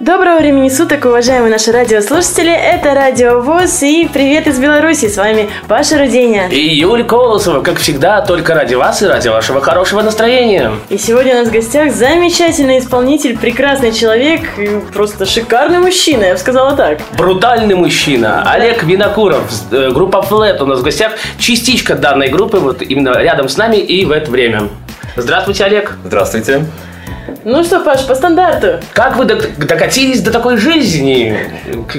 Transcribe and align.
Доброго 0.00 0.38
времени 0.38 0.70
суток, 0.70 1.04
уважаемые 1.04 1.50
наши 1.50 1.72
радиослушатели. 1.72 2.50
Это 2.50 2.94
Радио 2.94 3.40
ВОЗ 3.40 3.82
и 3.82 4.08
привет 4.10 4.46
из 4.46 4.58
Беларуси. 4.58 5.08
С 5.08 5.18
вами 5.18 5.50
Паша 5.68 5.98
Руденя. 5.98 6.48
И 6.48 6.58
Юль 6.58 7.04
Колосова, 7.04 7.60
как 7.60 7.76
всегда, 7.76 8.22
только 8.22 8.54
ради 8.54 8.74
вас 8.76 9.02
и 9.02 9.06
ради 9.06 9.28
вашего 9.28 9.60
хорошего 9.60 10.00
настроения. 10.00 10.72
И 10.88 10.96
сегодня 10.96 11.34
у 11.34 11.40
нас 11.40 11.48
в 11.48 11.52
гостях 11.52 11.92
замечательный 11.92 12.78
исполнитель, 12.78 13.36
прекрасный 13.36 13.92
человек, 13.92 14.40
и 14.58 14.80
просто 14.90 15.26
шикарный 15.26 15.80
мужчина, 15.80 16.24
я 16.24 16.32
бы 16.32 16.38
сказала 16.38 16.74
так. 16.74 17.00
Брутальный 17.18 17.74
мужчина. 17.74 18.50
Олег 18.50 18.82
Винокуров, 18.84 19.42
э, 19.70 19.90
группа 19.90 20.22
Флэт 20.22 20.62
у 20.62 20.64
нас 20.64 20.78
в 20.78 20.82
гостях. 20.82 21.12
Частичка 21.38 21.94
данной 21.94 22.28
группы 22.28 22.56
вот 22.56 22.80
именно 22.80 23.18
рядом 23.18 23.50
с 23.50 23.58
нами 23.58 23.76
и 23.76 24.06
в 24.06 24.12
это 24.12 24.30
время. 24.30 24.70
Здравствуйте, 25.16 25.64
Олег. 25.64 25.98
Здравствуйте. 26.06 26.64
Ну 27.44 27.64
что, 27.64 27.80
Паш, 27.80 28.06
по 28.06 28.14
стандарту. 28.14 28.80
Как 28.92 29.16
вы 29.16 29.24
док- 29.24 29.48
докатились 29.58 30.20
до 30.22 30.30
такой 30.30 30.56
жизни? 30.56 31.36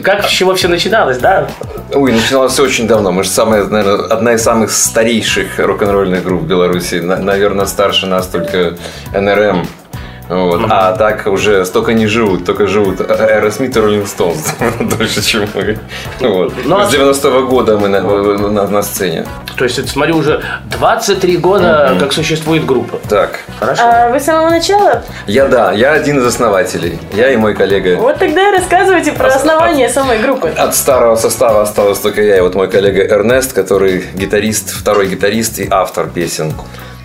Как, 0.03 0.26
с 0.26 0.30
чего 0.30 0.53
все 0.55 0.67
начиналось, 0.67 1.17
да? 1.17 1.48
Ой, 1.94 2.12
начиналось 2.12 2.53
все 2.53 2.63
очень 2.63 2.88
давно. 2.88 3.12
Мы 3.12 3.23
же 3.23 3.30
самая, 3.30 3.63
наверное, 3.66 4.05
одна 4.08 4.34
из 4.34 4.41
самых 4.44 4.72
старейших 4.72 5.59
рок-н-ролльных 5.59 6.23
групп 6.23 6.41
в 6.44 6.48
Беларуси. 6.48 6.95
На- 6.95 7.17
наверное, 7.17 7.66
старше 7.66 8.05
нас 8.08 8.27
только 8.27 8.75
НРМ. 9.13 9.67
Вот. 10.31 10.62
А 10.70 10.94
так 10.95 11.27
уже 11.27 11.66
столько 11.66 11.91
не 11.91 12.08
живут, 12.08 12.45
только 12.45 12.66
живут 12.66 13.02
Аэросмит 13.02 13.76
и 13.76 13.80
Rolling 13.81 14.08
Stones 14.08 14.54
дольше, 14.80 15.22
чем 15.22 15.49
мы. 15.53 15.77
Вот. 16.22 16.53
Ну, 16.64 16.78
а 16.78 16.86
С 16.89 16.94
90-го 16.94 17.47
года 17.47 17.78
мы 17.78 17.89
на, 17.89 18.00
на- 18.02 18.67
на 18.67 18.81
сцене. 18.81 19.25
То 19.58 19.66
есть, 19.66 19.78
это, 19.78 19.89
смотрю, 19.89 20.16
уже 20.16 20.41
23 20.78 21.36
года, 21.38 21.97
как 22.00 22.14
существует 22.14 22.66
группа. 22.66 22.97
Так, 23.09 23.41
Хорошо. 23.59 23.81
А 23.86 24.09
вы 24.09 24.22
с 24.22 24.23
самого 24.23 24.50
начала? 24.50 25.03
я 25.28 25.47
да, 25.50 25.73
я 25.73 25.91
один 25.91 26.19
из 26.19 26.25
основателей. 26.25 26.97
Я 27.11 27.30
и 27.31 27.36
мой 27.36 27.53
коллега. 27.53 27.97
Вот 28.00 28.17
тогда 28.17 28.52
рассказывайте 28.52 29.11
про 29.11 29.28
основание 29.28 29.89
самой 29.89 30.19
группы. 30.19 30.47
От 30.47 30.75
старого 30.75 31.17
состава 31.17 31.63
осталось 31.63 32.00
только 32.00 32.22
я 32.22 32.38
и 32.38 32.41
вот 32.41 32.56
мой 32.56 32.69
коллега 32.69 33.02
Эрнест, 33.03 33.52
который 33.52 34.06
гитарист, 34.13 34.69
второй 34.69 35.08
гитарист 35.09 35.59
и 35.59 35.67
автор 35.69 36.08
песен. 36.08 36.53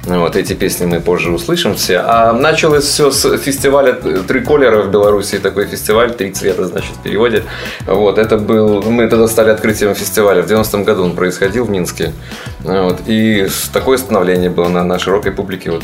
Вот 0.06 0.36
эти 0.36 0.52
песни 0.52 0.86
мы 0.86 1.00
позже 1.00 1.32
услышим 1.32 1.74
все. 1.74 1.98
А 1.98 2.32
началось 2.32 2.84
все 2.84 3.10
с 3.10 3.36
фестиваля 3.38 3.92
«Три 3.92 4.40
колера» 4.40 4.82
в 4.82 4.90
Беларуси. 4.90 5.38
Такой 5.38 5.66
фестиваль, 5.66 6.14
«Три 6.14 6.30
цвета», 6.30 6.66
значит, 6.66 6.92
в 6.92 7.02
переводе. 7.02 7.42
Вот, 7.86 8.18
это 8.18 8.38
был... 8.38 8.82
Мы 8.82 9.08
тогда 9.08 9.26
стали 9.26 9.50
открытием 9.50 9.94
фестиваля. 9.94 10.42
В 10.42 10.46
90-м 10.46 10.84
году 10.84 11.02
он 11.02 11.16
происходил 11.16 11.64
в 11.64 11.70
Минске. 11.70 12.12
Вот, 12.60 13.00
и 13.06 13.48
такое 13.72 13.98
становление 13.98 14.48
было 14.48 14.68
на, 14.68 14.84
на 14.84 14.98
широкой 15.00 15.32
публике 15.32 15.70
вот 15.72 15.82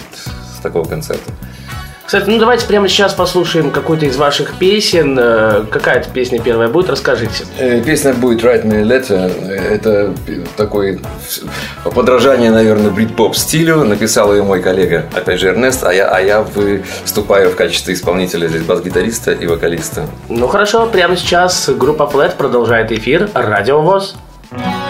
с 0.57 0.63
такого 0.63 0.87
концерта. 0.89 1.33
Кстати, 2.13 2.29
ну 2.29 2.39
давайте 2.39 2.67
прямо 2.67 2.89
сейчас 2.89 3.15
послушаем 3.15 3.71
какую-то 3.71 4.05
из 4.05 4.19
ваших 4.19 4.59
песен. 4.59 5.19
Э, 5.19 5.65
Какая-то 5.71 6.11
песня 6.11 6.39
первая 6.39 6.69
будет, 6.69 6.91
расскажите. 6.91 7.47
Э, 7.59 7.81
Песня 7.81 8.13
будет 8.13 8.43
«Write 8.45 8.67
Me 8.67 8.83
a 8.83 8.85
Letter». 8.85 9.51
Это 9.51 10.13
такой 10.59 11.01
подражание, 11.95 12.51
наверное, 12.51 12.91
брит-поп 12.91 13.35
стилю. 13.35 13.85
Написал 13.85 14.31
ее 14.35 14.43
мой 14.43 14.61
коллега, 14.61 15.07
опять 15.15 15.41
же, 15.41 15.49
Эрнест, 15.49 15.85
а 15.85 15.95
я, 15.95 16.15
а 16.15 16.21
я 16.21 16.43
выступаю 16.43 17.51
в 17.51 17.57
качестве 17.57 17.95
исполнителя 17.95 18.47
здесь 18.47 18.61
бас-гитариста 18.65 19.33
и 19.33 19.47
вокалиста. 19.47 20.05
Ну 20.29 20.49
хорошо, 20.49 20.89
прямо 20.89 21.17
сейчас 21.17 21.71
группа 21.71 22.03
Flat 22.03 22.37
продолжает 22.37 22.93
эфир 22.93 23.31
Радио 23.33 23.81
ВОЗ. 23.81 24.17
Write 24.51 24.82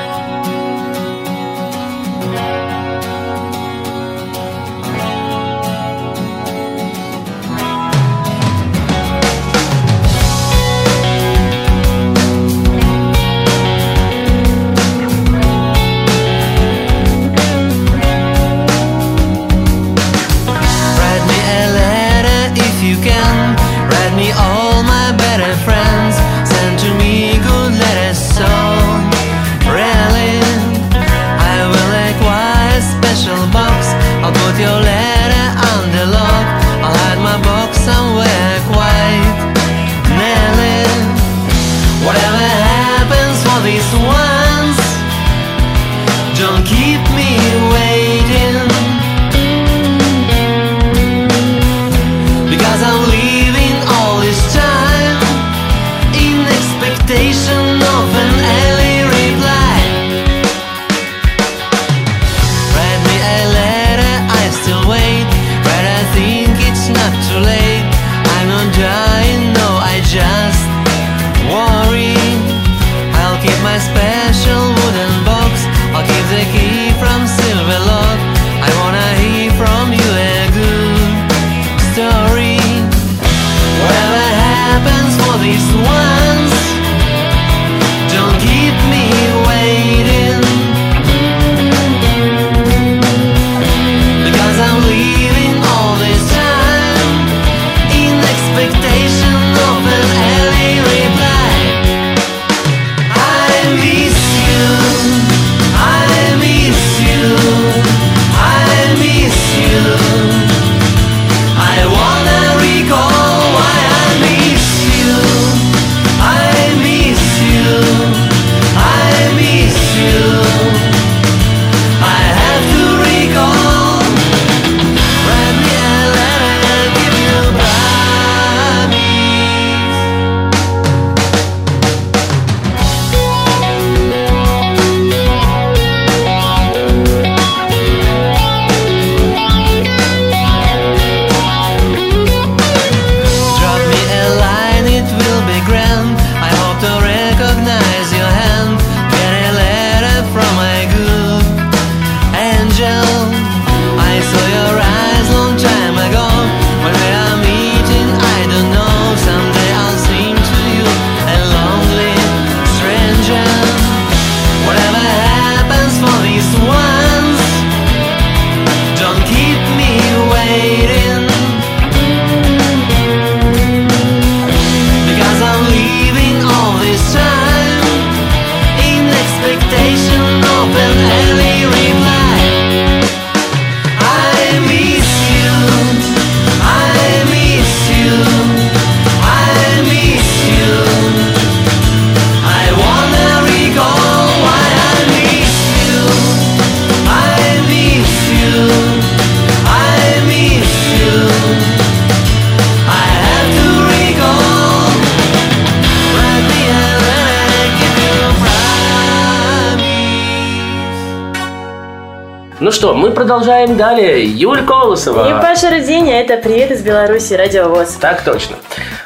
Ну 212.62 212.70
что, 212.70 212.94
мы 212.94 213.10
продолжаем 213.10 213.76
далее. 213.76 214.24
Юль 214.24 214.64
Колосова. 214.64 215.28
И 215.28 215.42
Паша 215.42 215.68
Роденя, 215.68 216.20
это 216.20 216.36
«Привет 216.36 216.70
из 216.70 216.80
Беларуси», 216.80 217.34
радиовоз. 217.34 217.94
Так 218.00 218.22
точно. 218.22 218.54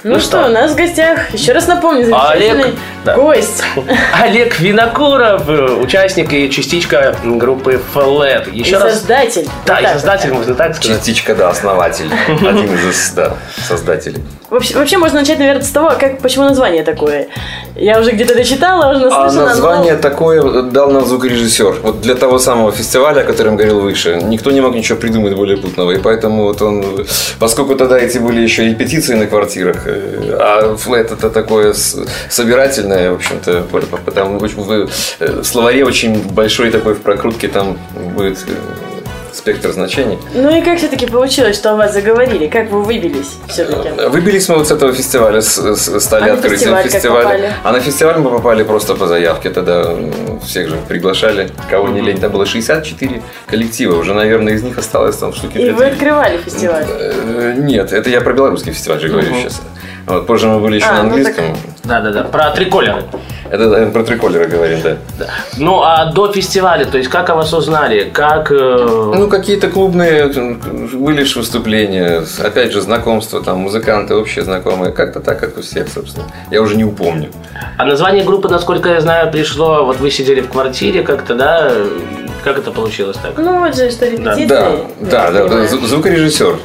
Ну, 0.04 0.20
что, 0.20 0.44
у 0.44 0.48
нас 0.50 0.72
в 0.72 0.76
гостях, 0.76 1.32
еще 1.32 1.52
раз 1.52 1.66
напомню, 1.66 2.04
замечательный 2.04 2.64
Олег, 2.64 2.74
да. 3.06 3.14
гость. 3.16 3.64
Олег 4.22 4.60
Винокуров, 4.60 5.48
э, 5.48 5.72
участник 5.82 6.34
и 6.34 6.50
частичка 6.50 7.16
группы 7.24 7.80
Флэт. 7.94 8.48
И 8.48 8.58
Еще 8.58 8.76
раз. 8.76 8.92
создатель. 8.92 9.48
Да, 9.64 9.72
Вот 9.72 9.80
и 9.80 9.84
так 9.84 9.92
создатель, 9.94 10.32
можно 10.34 10.54
так 10.54 10.76
сказать. 10.76 10.98
Частичка, 10.98 11.34
да, 11.34 11.48
основатель. 11.48 12.10
Один 12.28 12.74
из 12.90 13.10
да, 13.12 13.36
создателей. 13.66 14.22
Вообще, 14.50 14.76
вообще 14.76 14.98
можно 14.98 15.20
начать, 15.20 15.38
наверное, 15.38 15.62
с 15.62 15.70
того, 15.70 15.92
как, 15.98 16.18
почему 16.20 16.44
название 16.44 16.84
такое. 16.84 17.26
Я 17.74 17.98
уже 18.00 18.12
где-то 18.12 18.34
дочитала, 18.34 18.90
уже 18.92 19.06
А 19.06 19.10
наслышана. 19.10 19.40
но- 19.40 19.46
название 19.48 19.96
такое 19.96 20.62
дал 20.62 20.90
нам 20.90 21.04
звукорежиссер. 21.04 21.80
Вот 21.82 22.00
для 22.00 22.14
того 22.14 22.38
самого 22.38 22.70
фестиваля, 22.72 23.22
о 23.22 23.24
котором 23.24 23.56
говорил 23.56 23.80
выше, 23.80 24.20
никто 24.22 24.50
не 24.52 24.60
мог 24.60 24.74
ничего 24.74 24.98
придумать 24.98 25.34
более 25.34 25.56
путного. 25.56 25.90
И 25.92 25.98
поэтому 25.98 26.44
вот 26.44 26.62
он, 26.62 27.04
поскольку 27.40 27.74
тогда 27.74 27.98
эти 27.98 28.18
были 28.18 28.40
еще 28.40 28.64
репетиции 28.68 29.14
на 29.14 29.26
квартирах, 29.26 29.86
э, 29.86 30.36
а 30.38 30.76
флэт 30.76 31.10
это 31.12 31.28
такое 31.30 31.74
собирательное, 32.30 33.10
в 33.10 33.14
общем-то, 33.16 33.62
очень- 34.42 34.54
в 34.56 34.88
э, 35.20 35.42
словаре 35.42 35.84
очень 35.84 36.22
большой 36.22 36.70
такой 36.70 36.94
в 36.94 37.00
прокрутке 37.02 37.48
там 37.48 37.76
будет 38.16 38.38
э, 38.48 38.52
спектр 39.32 39.70
значений. 39.72 40.18
Ну 40.34 40.56
и 40.56 40.62
как 40.62 40.78
все-таки 40.78 41.06
получилось, 41.06 41.56
что 41.56 41.72
о 41.72 41.76
вас 41.76 41.92
заговорили? 41.92 42.46
Как 42.46 42.70
вы 42.70 42.82
выбились 42.82 43.36
все-таки? 43.48 43.88
Выбились 44.08 44.48
мы 44.48 44.56
вот 44.56 44.68
с 44.68 44.70
этого 44.70 44.92
фестиваля, 44.92 45.40
с- 45.40 45.56
с- 45.76 46.00
стали 46.00 46.30
А 46.30 46.34
открытием 46.34 46.58
фестиваль 46.76 46.88
фестиваля. 46.88 47.52
А 47.62 47.72
на 47.72 47.80
фестиваль 47.80 48.18
мы 48.18 48.30
попали 48.30 48.62
просто 48.62 48.94
по 48.94 49.06
заявке. 49.06 49.50
Тогда 49.50 49.94
всех 50.44 50.68
же 50.68 50.76
приглашали, 50.88 51.50
кого 51.70 51.88
не 51.88 52.00
лень. 52.00 52.18
Там 52.18 52.30
было 52.32 52.46
64 52.46 53.22
коллектива. 53.46 53.96
Уже, 53.98 54.14
наверное, 54.14 54.54
из 54.54 54.62
них 54.62 54.78
осталось 54.78 55.16
там 55.16 55.32
штуки 55.32 55.58
И 55.58 55.70
вы 55.70 55.84
5. 55.84 55.92
открывали 55.92 56.38
фестиваль. 56.38 56.86
Э, 56.88 57.54
Нет, 57.56 57.92
это 57.92 58.10
я 58.10 58.20
про 58.20 58.32
белорусский 58.32 58.72
фестиваль 58.72 59.00
же 59.00 59.08
говорю 59.08 59.28
сейчас. 59.34 59.60
Вот, 60.06 60.26
позже 60.26 60.46
мы 60.46 60.60
были 60.60 60.76
еще 60.76 60.86
А, 60.86 61.02
на 61.02 61.16
ну 61.16 61.24
английском. 61.86 62.12
Да-да-да, 62.12 62.22
про 62.28 62.50
триколеры. 62.50 63.02
Это 63.50 63.70
да, 63.70 63.86
про 63.86 64.02
триколеры 64.02 64.46
говорим, 64.48 64.80
да. 64.82 64.96
Ну, 65.58 65.82
а 65.82 66.06
до 66.12 66.32
фестиваля, 66.32 66.84
то 66.84 66.98
есть 66.98 67.08
как 67.10 67.30
о 67.30 67.36
вас 67.36 67.52
узнали? 67.52 68.10
Как... 68.12 68.50
э, 68.50 69.12
Ну, 69.14 69.28
какие-то 69.28 69.68
клубные 69.68 70.22
м, 70.24 70.60
были 70.92 71.22
выступления, 71.34 72.22
опять 72.42 72.72
же, 72.72 72.80
знакомства, 72.80 73.42
там, 73.42 73.58
музыканты 73.58 74.14
общие 74.14 74.44
знакомые, 74.44 74.92
как-то 74.92 75.20
так, 75.20 75.38
как 75.40 75.56
у 75.58 75.62
всех, 75.62 75.88
собственно. 75.88 76.26
Я 76.50 76.60
уже 76.62 76.76
не 76.76 76.84
упомню. 76.84 77.28
А 77.78 77.84
название 77.84 78.24
группы, 78.24 78.48
насколько 78.48 78.88
я 78.90 79.00
знаю, 79.00 79.30
пришло, 79.30 79.84
вот 79.84 79.98
вы 80.00 80.10
сидели 80.10 80.40
в 80.40 80.48
квартире 80.50 81.02
как-то, 81.02 81.34
да? 81.34 81.70
Как 82.44 82.58
это 82.58 82.70
получилось 82.70 83.16
так? 83.22 83.32
Ну 83.38 83.58
вот 83.60 83.74
же, 83.76 83.90
что 83.90 84.06
репетиции. 84.06 84.46
Да, 84.46 84.70
да, 85.00 85.30
да, 85.30 85.30
да, 85.32 85.44
понимаю. 85.48 85.68
зву- 85.68 85.86
звукорежиссер. 85.86 86.56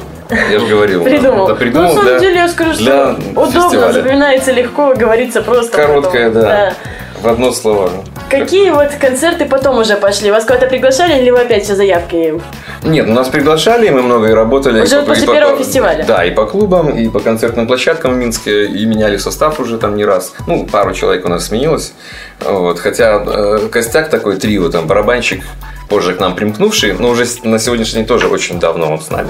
Я 0.50 0.58
же 0.58 0.66
говорил. 0.66 1.04
Придумал. 1.04 1.46
Да, 1.46 1.54
придумал 1.54 1.94
ну, 1.94 2.00
на 2.00 2.06
самом 2.06 2.20
деле, 2.20 2.34
я 2.36 2.48
скажу, 2.48 2.74
что 2.74 3.16
удобно, 3.32 3.62
фестиваля. 3.62 3.92
запоминается 3.92 4.52
легко, 4.52 4.94
говорится 4.94 5.42
просто. 5.42 5.76
Короткое, 5.76 6.28
потом. 6.28 6.42
да. 6.42 6.74
В 7.20 7.28
одно 7.28 7.52
слово. 7.52 7.90
Какие 8.28 8.70
вот 8.70 8.88
концерты 8.98 9.44
потом 9.44 9.78
уже 9.78 9.94
пошли? 9.96 10.30
Вас 10.32 10.44
куда-то 10.44 10.66
приглашали 10.66 11.20
или 11.20 11.30
вы 11.30 11.40
опять 11.40 11.62
все 11.62 11.76
заявки? 11.76 12.40
Нет, 12.82 13.06
ну, 13.06 13.14
нас 13.14 13.28
приглашали, 13.28 13.90
мы 13.90 14.02
много 14.02 14.34
работали. 14.34 14.80
Уже 14.80 14.96
и 14.96 15.00
по- 15.00 15.06
после 15.06 15.24
и 15.24 15.26
по- 15.26 15.32
первого 15.34 15.56
фестиваля? 15.56 16.04
Да, 16.04 16.24
и 16.24 16.32
по 16.32 16.46
клубам, 16.46 16.88
и 16.90 17.08
по 17.08 17.20
концертным 17.20 17.68
площадкам 17.68 18.14
в 18.14 18.16
Минске, 18.16 18.64
и 18.66 18.86
меняли 18.86 19.18
состав 19.18 19.60
уже 19.60 19.78
там 19.78 19.94
не 19.96 20.04
раз. 20.04 20.32
Ну, 20.48 20.66
пару 20.66 20.94
человек 20.94 21.24
у 21.24 21.28
нас 21.28 21.46
сменилось. 21.46 21.92
Вот. 22.40 22.80
Хотя 22.80 23.22
э, 23.24 23.68
костяк 23.70 24.08
такой, 24.10 24.36
трио, 24.36 24.68
там, 24.68 24.88
барабанщик, 24.88 25.44
позже 25.92 26.14
к 26.14 26.20
нам 26.20 26.34
примкнувший, 26.34 26.94
но 26.98 27.10
уже 27.10 27.26
на 27.44 27.58
сегодняшний 27.58 27.98
день 27.98 28.06
тоже 28.06 28.26
очень 28.28 28.58
давно 28.58 28.90
он 28.92 28.98
с 29.00 29.10
нами. 29.10 29.28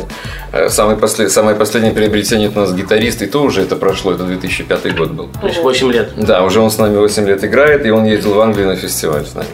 Э, 0.53 0.69
Самый 0.69 0.97
послед- 0.97 1.29
самое 1.31 1.57
последнее 1.57 1.93
приобретение 1.93 2.49
у 2.55 2.59
нас 2.61 2.73
гитарист, 2.73 3.23
и 3.23 3.27
то 3.27 3.43
уже 3.43 3.63
это 3.63 3.75
прошло, 3.75 4.13
это 4.13 4.23
2005 4.23 4.95
год 4.97 5.11
был. 5.11 5.29
То 5.41 5.49
есть 5.49 5.59
8 5.61 5.91
лет. 5.91 6.13
Да, 6.17 6.45
уже 6.45 6.61
он 6.61 6.71
с 6.71 6.79
нами 6.79 6.97
8 6.99 7.27
лет 7.27 7.43
играет, 7.45 7.85
и 7.87 7.91
он 7.91 8.05
ездил 8.05 8.35
в 8.35 8.41
Англию 8.41 8.69
на 8.69 8.77
фестиваль 8.77 9.25
с 9.27 9.35
нами. 9.35 9.49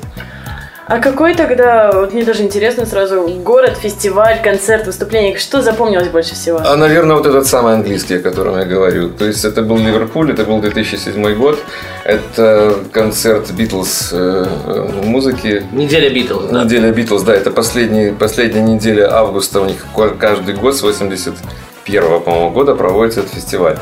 А 0.89 1.01
какой 1.01 1.35
тогда, 1.35 1.93
вот 1.93 2.15
мне 2.15 2.25
даже 2.25 2.43
интересно 2.43 2.87
сразу, 2.87 3.29
город, 3.45 3.77
фестиваль, 3.77 4.41
концерт, 4.43 4.87
выступление, 4.87 5.37
что 5.37 5.61
запомнилось 5.61 6.09
больше 6.09 6.35
всего? 6.35 6.63
А, 6.65 6.77
наверное, 6.77 7.15
вот 7.17 7.27
этот 7.27 7.47
самый 7.47 7.75
английский, 7.75 8.15
о 8.17 8.21
котором 8.21 8.59
я 8.59 8.65
говорю. 8.65 9.11
То 9.11 9.27
есть 9.27 9.45
это 9.45 9.61
был 9.61 9.77
Ливерпуль, 9.77 10.33
это 10.33 10.45
был 10.45 10.61
2007 10.63 11.35
год. 11.35 11.59
Это 12.05 12.75
концерт 12.91 13.51
Битлз 13.51 14.11
э, 14.15 14.47
э, 14.67 14.89
музыки. 15.05 15.63
Неделя 15.73 16.09
Битлз, 16.09 16.47
да. 16.51 16.65
Неделя 16.65 16.91
Битлз, 16.91 17.23
да, 17.23 17.35
это 17.35 17.51
последний, 17.51 18.13
последняя 18.13 18.63
неделя 18.63 19.13
августа. 19.13 19.61
У 19.61 19.67
них 19.67 19.85
ка- 19.95 20.15
каждый 20.19 20.55
год 20.55 20.75
с 20.75 20.81
81 20.81 22.21
по-моему, 22.21 22.51
года 22.51 22.75
проводится 22.75 23.21
этот 23.21 23.35
фестиваль. 23.35 23.77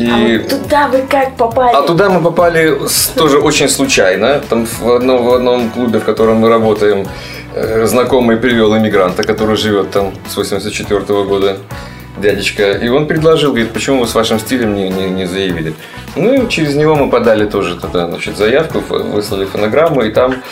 И... 0.00 0.10
А 0.10 0.16
вот 0.16 0.48
туда 0.48 0.88
вы 0.88 1.02
как 1.08 1.36
попали? 1.36 1.76
А 1.76 1.82
туда 1.82 2.08
мы 2.08 2.22
попали 2.22 2.78
тоже 3.14 3.38
очень 3.38 3.68
случайно. 3.68 4.40
Там 4.48 4.66
в 4.66 4.90
одном, 4.92 5.24
в 5.24 5.34
одном 5.34 5.70
клубе, 5.70 5.98
в 5.98 6.04
котором 6.04 6.36
мы 6.36 6.48
работаем, 6.48 7.06
э, 7.54 7.86
знакомый 7.86 8.36
привел 8.36 8.76
иммигранта, 8.76 9.22
который 9.24 9.56
живет 9.56 9.90
там 9.90 10.12
с 10.28 10.36
84 10.36 11.00
года, 11.24 11.58
дядечка. 12.20 12.72
И 12.72 12.88
он 12.88 13.06
предложил, 13.06 13.50
говорит, 13.50 13.72
почему 13.72 14.00
вы 14.00 14.06
с 14.06 14.14
вашим 14.14 14.38
стилем 14.38 14.74
не, 14.74 14.88
не, 14.88 15.10
не 15.10 15.26
заявили? 15.26 15.74
Ну 16.16 16.44
и 16.44 16.48
через 16.48 16.74
него 16.74 16.94
мы 16.94 17.10
подали 17.10 17.46
тоже 17.46 17.76
тогда, 17.76 18.06
значит, 18.06 18.36
заявку, 18.36 18.80
выслали 18.88 19.44
фонограмму, 19.44 20.02
и 20.02 20.10
там 20.10 20.42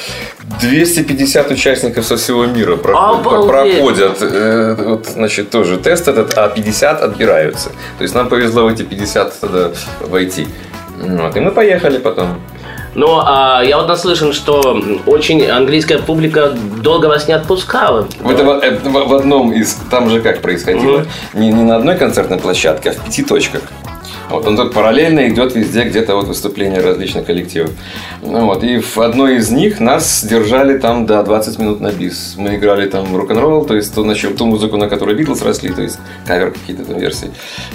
250 0.61 1.51
участников 1.51 2.05
со 2.05 2.17
всего 2.17 2.47
мира 2.47 2.77
проходят, 2.77 3.49
проходят 3.49 4.19
э, 4.21 4.75
вот, 4.79 5.07
значит, 5.07 5.51
тоже 5.51 5.79
тест 5.79 6.09
этот, 6.09 6.37
а 6.37 6.49
50 6.49 7.03
отбираются. 7.03 7.71
То 7.99 8.03
есть 8.03 8.15
нам 8.15 8.29
повезло 8.29 8.65
в 8.65 8.69
эти 8.69 8.83
50 8.83 9.41
тогда 9.41 9.71
войти. 10.01 10.47
Вот, 10.99 11.37
и 11.37 11.41
мы 11.41 11.51
поехали 11.51 11.99
потом. 11.99 12.41
Но 12.95 13.23
а, 13.27 13.63
я 13.63 13.77
вот 13.79 13.87
наслышан, 13.89 14.33
что 14.33 14.81
очень 15.07 15.45
английская 15.47 15.99
публика 15.99 16.53
долго 16.83 17.07
вас 17.07 17.29
не 17.29 17.35
отпускала. 17.35 18.09
В, 18.21 18.31
это, 18.31 18.45
в, 18.45 18.49
э, 18.63 18.79
в- 18.79 19.09
в 19.09 19.15
одном 19.15 19.53
из, 19.53 19.75
там 19.91 20.11
же 20.11 20.21
как 20.21 20.41
происходило, 20.43 21.07
не, 21.35 21.49
не 21.53 21.63
на 21.65 21.77
одной 21.77 21.97
концертной 21.97 22.39
площадке, 22.39 22.91
а 22.91 22.93
в 22.93 23.05
пяти 23.05 23.23
точках. 23.23 23.63
Вот 24.31 24.47
он 24.47 24.57
тут 24.57 24.75
параллельно 24.75 25.29
идет 25.29 25.55
везде 25.55 25.85
где-то 25.85 26.15
вот 26.15 26.29
выступления 26.29 26.81
различных 26.81 27.25
коллективов. 27.27 27.71
Ну 28.23 28.47
вот, 28.47 28.63
и 28.63 28.79
в 28.79 28.99
одной 28.99 29.37
из 29.37 29.51
них 29.51 29.81
нас 29.81 30.25
держали 30.25 30.79
там 30.79 31.07
до 31.07 31.23
20 31.23 31.59
минут 31.59 31.81
на 31.81 31.91
бис. 31.93 32.35
Мы 32.37 32.57
играли 32.57 32.89
там 32.89 33.17
рок-н-ролл, 33.17 33.65
то 33.65 33.75
есть 33.75 33.95
ту, 33.95 34.03
значит, 34.03 34.37
ту 34.37 34.47
музыку, 34.47 34.77
на 34.77 34.89
которой 34.89 35.15
Битлз 35.15 35.43
росли, 35.43 35.71
то 35.71 35.83
есть 35.83 35.99
кавер 36.27 36.51
какие-то 36.51 36.85
там 36.85 36.99
версии. 36.99 37.31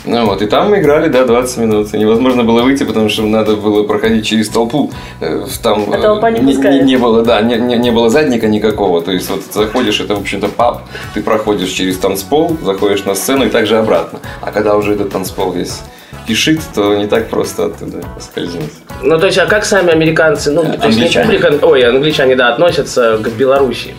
Ну 0.05 0.25
вот, 0.25 0.41
и 0.41 0.45
там 0.45 0.69
мы 0.69 0.79
играли, 0.79 1.09
да, 1.09 1.25
20 1.25 1.57
минут. 1.57 1.93
И 1.93 1.97
невозможно 1.97 2.43
было 2.43 2.61
выйти, 2.61 2.83
потому 2.83 3.09
что 3.09 3.23
надо 3.23 3.55
было 3.55 3.83
проходить 3.83 4.25
через 4.25 4.49
толпу. 4.49 4.91
Э, 5.21 5.45
Там 5.61 5.91
А 5.91 5.97
толпа 5.97 6.29
не 6.29 6.39
э, 6.39 6.79
не, 6.79 6.79
не 6.81 6.97
было, 6.97 7.23
да, 7.23 7.41
не, 7.41 7.57
не, 7.57 7.77
не 7.77 7.91
было 7.91 8.09
задника 8.09 8.47
никакого. 8.47 9.01
То 9.01 9.11
есть 9.11 9.29
вот 9.29 9.41
заходишь, 9.51 9.99
это, 9.99 10.15
в 10.15 10.19
общем-то, 10.19 10.49
паб, 10.49 10.83
ты 11.13 11.21
проходишь 11.21 11.69
через 11.69 11.97
танцпол, 11.97 12.57
заходишь 12.61 13.05
на 13.05 13.15
сцену 13.15 13.45
и 13.45 13.49
также 13.49 13.77
обратно. 13.77 14.19
А 14.41 14.51
когда 14.51 14.75
уже 14.75 14.93
этот 14.93 15.11
танцпол 15.11 15.51
весь 15.51 15.79
кишит, 16.27 16.59
то 16.75 16.95
не 16.95 17.07
так 17.07 17.29
просто 17.29 17.65
оттуда 17.65 18.03
скользнуть. 18.19 18.71
Ну, 19.01 19.19
то 19.19 19.25
есть, 19.27 19.37
а 19.37 19.45
как 19.45 19.65
сами 19.65 19.91
американцы, 19.91 20.51
ну, 20.51 20.63
то 20.63 20.87
есть 20.87 20.99
не 20.99 21.21
публика, 21.23 21.53
ой, 21.61 21.83
англичане, 21.83 22.35
да, 22.35 22.49
относятся 22.53 23.17
к 23.17 23.27
Беларуси? 23.29 23.93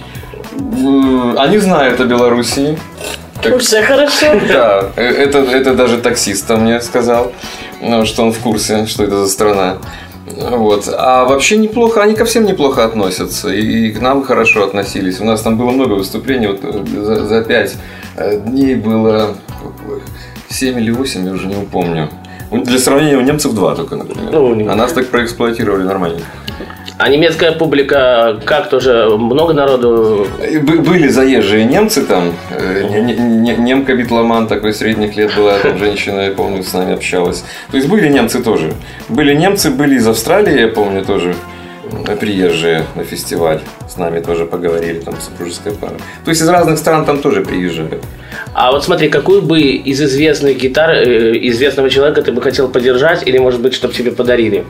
М, 0.53 1.37
Они 1.39 1.59
знают 1.59 2.01
о 2.01 2.05
Белоруссии. 2.05 2.79
Как- 3.43 3.57
Уже 3.57 3.83
хорошо. 3.83 4.27
Да, 4.49 4.91
э, 4.97 5.03
это, 5.05 5.39
это 5.39 5.75
даже 5.75 5.99
таксист 5.99 6.49
мне 6.51 6.81
сказал, 6.81 7.33
ну, 7.83 8.07
что 8.07 8.23
он 8.23 8.33
в 8.33 8.39
курсе, 8.39 8.87
что 8.87 9.05
это 9.05 9.17
за 9.25 9.29
страна. 9.29 9.77
Вот. 10.27 10.89
А 10.97 11.25
вообще 11.27 11.59
неплохо, 11.59 12.03
они 12.03 12.15
ко 12.15 12.25
всем 12.25 12.45
неплохо 12.47 12.85
относятся. 12.85 13.51
И, 13.51 13.89
и 13.89 13.93
к 13.93 14.01
нам 14.01 14.23
хорошо 14.25 14.65
относились. 14.65 15.21
У 15.21 15.25
нас 15.25 15.43
там 15.43 15.59
было 15.59 15.71
много 15.71 15.93
выступлений. 15.95 16.47
Вот 16.47 16.61
э, 16.63 17.03
за, 17.05 17.27
за 17.27 17.43
пять 17.45 17.75
э, 18.17 18.39
дней 18.39 18.75
было 18.77 19.35
7 20.51 20.79
или 20.81 20.91
8, 20.91 21.27
я 21.27 21.33
уже 21.33 21.47
не 21.47 21.57
упомню. 21.57 22.09
Для 22.51 22.79
сравнения, 22.79 23.17
у 23.17 23.21
немцев 23.23 23.53
два 23.55 23.75
только, 23.75 23.97
например. 23.97 24.31
Ну, 24.33 24.71
а 24.71 24.75
нас 24.77 24.93
так 24.93 25.09
проэксплуатировали 25.09 25.83
нормально. 25.83 26.21
А 26.99 27.09
немецкая 27.09 27.51
публика 27.53 28.41
как 28.45 28.71
тоже 28.71 29.09
много 29.19 29.53
народу? 29.53 30.29
Были 30.63 31.09
заезжие 31.09 31.65
немцы 31.65 32.05
там, 32.07 32.33
э, 32.51 32.85
не- 32.89 33.03
не- 33.03 33.15
не- 33.17 33.57
немка 33.57 33.95
битломан 33.97 34.47
такой 34.47 34.73
средних 34.73 35.17
лет 35.17 35.35
была, 35.37 35.59
там 35.59 35.77
женщина, 35.79 36.21
я 36.21 36.31
помню, 36.31 36.63
с 36.63 36.73
нами 36.73 36.95
общалась. 36.95 37.45
То 37.73 37.77
есть 37.79 37.89
были 37.89 38.09
немцы 38.09 38.41
тоже. 38.45 38.73
Были 39.09 39.35
немцы, 39.35 39.71
были 39.71 39.97
из 39.97 40.07
Австралии, 40.07 40.61
я 40.61 40.69
помню, 40.69 41.05
тоже 41.05 41.35
э, 42.07 42.17
приезжие 42.17 42.85
на 42.95 43.03
фестиваль. 43.03 43.61
С 43.89 43.97
нами 43.97 44.21
тоже 44.21 44.45
поговорили, 44.47 45.01
там 45.01 45.15
супружеская 45.21 45.75
пара. 45.75 45.95
То 46.25 46.31
есть 46.31 46.43
из 46.43 46.49
разных 46.49 46.79
стран 46.79 47.05
там 47.05 47.19
тоже 47.19 47.41
приезжали. 47.41 47.99
А 48.55 48.71
вот 48.71 48.85
смотри, 48.85 49.09
какую 49.09 49.43
бы 49.43 49.61
из 49.61 50.01
известных 50.01 50.57
гитар 50.57 50.91
э, 50.91 51.33
известного 51.49 51.91
человека 51.91 52.23
ты 52.23 52.31
бы 52.31 52.41
хотел 52.41 52.69
поддержать, 52.69 53.27
или, 53.27 53.37
может 53.39 53.61
быть, 53.61 53.75
чтобы 53.75 53.95
тебе 53.95 54.13
подарили? 54.13 54.65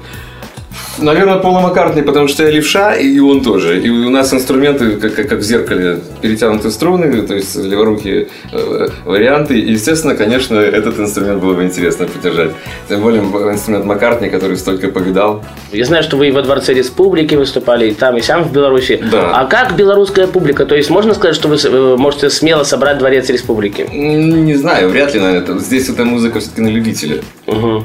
Наверное, 0.99 1.39
Пола 1.39 1.61
Маккартни, 1.61 2.03
потому 2.03 2.29
что 2.29 2.45
я 2.45 2.51
левша, 2.51 2.95
и 2.95 3.19
он 3.19 3.43
тоже. 3.43 3.81
И 3.81 3.91
у 3.91 4.11
нас 4.11 4.33
инструменты, 4.33 4.97
как, 4.97 5.15
как, 5.15 5.29
как 5.29 5.39
в 5.41 5.43
зеркале, 5.43 6.01
перетянуты 6.21 6.71
струны, 6.71 7.23
то 7.23 7.35
есть 7.35 7.57
леворукие 7.57 8.29
э, 8.53 8.89
варианты. 9.05 9.59
И, 9.59 9.73
естественно, 9.73 10.15
конечно, 10.15 10.57
этот 10.59 10.99
инструмент 10.99 11.41
было 11.41 11.55
бы 11.55 11.65
интересно 11.65 12.07
поддержать. 12.07 12.53
Тем 12.89 13.01
более 13.01 13.23
инструмент 13.23 13.85
Маккартни, 13.85 14.29
который 14.29 14.57
столько 14.57 14.89
повидал. 14.89 15.45
Я 15.73 15.85
знаю, 15.85 16.03
что 16.03 16.17
вы 16.17 16.29
и 16.29 16.31
во 16.31 16.43
Дворце 16.43 16.75
Республики 16.75 17.35
выступали, 17.35 17.91
и 17.91 17.95
там, 17.95 18.17
и 18.17 18.21
сам 18.21 18.45
в 18.45 18.53
Беларуси. 18.53 19.03
Да. 19.11 19.33
А 19.35 19.47
как 19.47 19.77
белорусская 19.77 20.27
публика? 20.27 20.67
То 20.67 20.75
есть 20.75 20.91
можно 20.91 21.15
сказать, 21.15 21.35
что 21.35 21.49
вы 21.49 21.57
э, 21.57 21.97
можете 21.97 22.31
смело 22.31 22.65
собрать 22.65 22.99
Дворец 22.99 23.29
Республики? 23.29 23.87
Не 23.93 24.55
знаю, 24.55 24.89
вряд 24.89 25.15
ли, 25.15 25.21
наверное. 25.21 25.59
Здесь 25.59 25.89
эта 25.89 26.05
музыка 26.05 26.41
все-таки 26.41 26.63
на 26.63 26.69
любителя. 26.69 27.23
Мгм. 27.47 27.85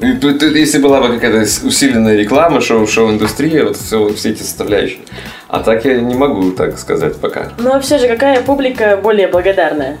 Если 0.00 0.78
была 0.78 1.00
бы 1.00 1.14
какая-то 1.14 1.40
усиленная 1.66 2.16
реклама, 2.16 2.60
шоу, 2.60 2.86
шоу-индустрия, 2.86 3.64
вот 3.64 3.76
все, 3.76 4.08
все 4.14 4.30
эти 4.30 4.42
составляющие. 4.42 4.98
А 5.48 5.60
так 5.60 5.84
я 5.84 6.00
не 6.00 6.14
могу 6.14 6.50
так 6.52 6.78
сказать 6.78 7.16
пока. 7.16 7.52
Ну, 7.58 7.72
а 7.72 7.80
все 7.80 7.98
же, 7.98 8.08
какая 8.08 8.42
публика 8.42 8.98
более 9.02 9.28
благодарная? 9.28 9.98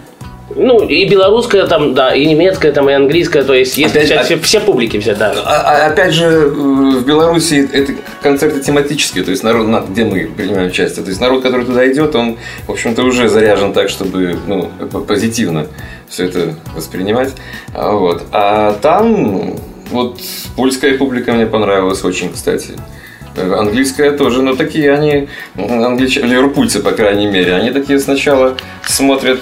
Ну, 0.54 0.86
и 0.86 1.08
белорусская 1.08 1.66
там, 1.66 1.92
да, 1.94 2.14
и 2.14 2.24
немецкая 2.24 2.70
там, 2.70 2.88
и 2.88 2.92
английская, 2.92 3.42
то 3.42 3.52
есть 3.52 3.76
если 3.76 3.98
Опять- 3.98 4.04
взять 4.06 4.24
все, 4.26 4.38
все 4.38 4.60
публики 4.60 4.96
взять, 4.96 5.18
да. 5.18 5.34
А- 5.44 5.84
а 5.84 5.86
опять 5.88 6.12
же, 6.14 6.24
э, 6.24 6.48
в 6.48 7.04
Беларуси 7.04 7.68
это 7.72 7.94
концерты 8.22 8.60
тематические, 8.60 9.24
то 9.24 9.32
есть 9.32 9.42
народ, 9.42 9.66
на- 9.66 9.80
где 9.80 10.04
мы 10.04 10.26
принимаем 10.36 10.68
участие. 10.68 11.02
То 11.02 11.08
есть 11.10 11.20
народ, 11.20 11.42
который 11.42 11.66
туда 11.66 11.90
идет, 11.90 12.14
он, 12.14 12.38
в 12.68 12.70
общем-то, 12.70 13.02
уже 13.02 13.28
заряжен 13.28 13.72
так, 13.72 13.88
чтобы 13.88 14.36
ну, 14.46 14.70
позитивно 15.00 15.66
все 16.08 16.26
это 16.26 16.54
воспринимать. 16.76 17.30
А, 17.74 17.90
Вот. 17.92 18.22
А 18.30 18.74
там 18.80 19.56
вот 19.90 20.20
польская 20.56 20.96
публика 20.96 21.32
мне 21.32 21.46
понравилась 21.46 22.04
очень, 22.04 22.32
кстати. 22.32 22.74
Э, 23.36 23.54
Английская 23.54 24.12
тоже, 24.12 24.42
но 24.42 24.56
такие 24.56 24.92
они, 24.92 25.28
англичане, 25.56 26.28
ливерпульцы, 26.28 26.80
по 26.80 26.92
крайней 26.92 27.26
мере, 27.26 27.54
они 27.54 27.70
такие 27.70 27.98
сначала 27.98 28.56
смотрят, 28.84 29.40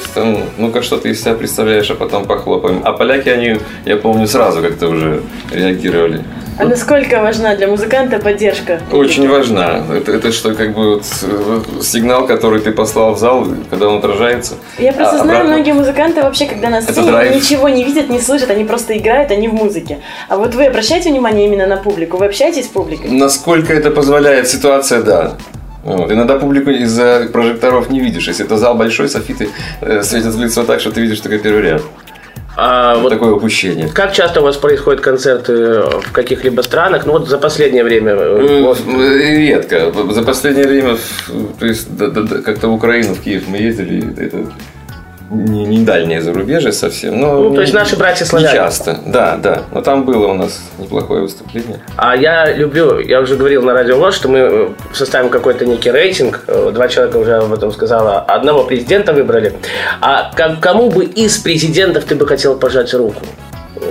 ну-ка, 0.58 0.82
что 0.82 0.96
ты 0.96 1.10
из 1.10 1.20
себя 1.20 1.34
представляешь, 1.34 1.90
а 1.90 1.94
потом 1.94 2.24
похлопаем. 2.24 2.80
А 2.84 2.92
поляки, 2.92 3.28
они, 3.28 3.56
я 3.84 3.96
помню, 3.96 4.26
сразу 4.26 4.62
как-то 4.62 4.88
уже 4.88 5.22
реагировали. 5.52 6.24
А 6.56 6.64
насколько 6.64 7.20
важна 7.20 7.56
для 7.56 7.66
музыканта 7.66 8.18
поддержка? 8.18 8.80
Очень 8.92 9.28
важна. 9.28 9.82
Это, 9.92 10.12
это 10.12 10.32
что, 10.32 10.54
как 10.54 10.72
бы 10.74 10.94
вот, 10.94 11.04
э, 11.22 11.82
сигнал, 11.82 12.26
который 12.26 12.60
ты 12.60 12.70
послал 12.70 13.14
в 13.14 13.18
зал, 13.18 13.46
когда 13.70 13.88
он 13.88 13.98
отражается. 13.98 14.54
Я 14.78 14.92
просто 14.92 15.16
а 15.16 15.18
знаю, 15.24 15.40
обратно- 15.40 15.54
многие 15.54 15.72
музыканты 15.72 16.22
вообще, 16.22 16.46
когда 16.46 16.70
на 16.70 16.80
сцене, 16.80 17.10
они 17.16 17.36
ничего 17.36 17.68
не 17.68 17.82
видят, 17.82 18.08
не 18.08 18.20
слышат, 18.20 18.50
они 18.50 18.64
просто 18.64 18.96
играют, 18.96 19.32
они 19.32 19.48
в 19.48 19.54
музыке. 19.54 19.98
А 20.28 20.36
вот 20.36 20.54
вы 20.54 20.66
обращаете 20.66 21.10
внимание 21.10 21.46
именно 21.46 21.66
на 21.66 21.76
публику? 21.76 22.18
Вы 22.18 22.26
общаетесь 22.26 22.66
с 22.66 22.68
публикой? 22.68 23.10
Насколько 23.10 23.72
это 23.72 23.90
позволяет 23.90 24.48
ситуация, 24.48 25.02
да. 25.02 25.32
Вот. 25.82 26.10
Иногда 26.10 26.38
публику 26.38 26.70
из-за 26.70 27.28
прожекторов 27.32 27.90
не 27.90 28.00
видишь. 28.00 28.26
Если 28.26 28.44
это 28.44 28.56
зал 28.56 28.74
большой, 28.74 29.08
софиты 29.08 29.50
э, 29.82 30.02
светят 30.02 30.34
в 30.34 30.40
лицо 30.42 30.64
так, 30.64 30.80
что 30.80 30.90
ты 30.90 31.02
видишь 31.02 31.20
только 31.20 31.38
первый 31.38 31.62
ряд. 31.62 31.82
А 32.56 32.94
вот 32.98 33.10
Такое 33.10 33.32
упущение. 33.32 33.88
как 33.88 34.12
часто 34.12 34.40
у 34.40 34.44
вас 34.44 34.56
происходят 34.56 35.00
концерты 35.00 35.80
в 35.82 36.12
каких-либо 36.12 36.60
странах? 36.62 37.04
Ну 37.06 37.12
вот 37.14 37.28
за 37.28 37.38
последнее 37.38 37.82
время. 37.84 38.12
э, 38.12 38.46
Э, 38.48 38.62
вот. 38.62 38.78
э, 38.86 39.36
Редко. 39.38 39.92
За 40.12 40.22
последнее 40.22 40.66
время, 40.68 40.96
то 41.58 41.66
есть 41.66 41.88
как-то 42.44 42.68
в 42.68 42.74
Украину, 42.74 43.14
в 43.14 43.20
Киев 43.20 43.44
мы 43.48 43.56
ездили, 43.56 44.04
это 44.18 44.46
не, 45.34 45.64
не 45.64 45.84
дальнее 45.84 46.20
зарубежье 46.22 46.72
совсем. 46.72 47.20
Но 47.20 47.40
Ну, 47.40 47.54
то 47.54 47.60
есть 47.60 47.72
не- 47.72 47.78
наши 47.78 47.96
братья 47.96 48.24
Не 48.24 48.28
славяне. 48.28 48.54
часто, 48.54 48.98
да, 49.06 49.36
да. 49.36 49.62
Но 49.72 49.80
там 49.82 50.04
было 50.04 50.28
у 50.28 50.34
нас 50.34 50.60
неплохое 50.78 51.22
выступление. 51.22 51.80
А 51.96 52.16
я 52.16 52.52
люблю, 52.52 52.98
я 53.00 53.20
уже 53.20 53.36
говорил 53.36 53.62
на 53.62 53.72
радио 53.72 53.96
ВОЗ, 53.98 54.14
что 54.14 54.28
мы 54.28 54.38
э, 54.38 54.68
составим 54.92 55.28
какой-то 55.30 55.66
некий 55.66 55.90
рейтинг. 55.90 56.44
Э, 56.46 56.70
Два 56.74 56.88
человека 56.88 57.16
уже 57.18 57.34
об 57.36 57.52
этом 57.52 57.72
сказала. 57.72 58.20
Одного 58.20 58.64
президента 58.64 59.12
выбрали. 59.12 59.52
А 60.00 60.30
кому 60.60 60.90
бы 60.90 61.04
из 61.04 61.38
президентов 61.38 62.04
ты 62.04 62.14
бы 62.14 62.26
хотел 62.26 62.56
пожать 62.58 62.92
руку? 62.94 63.22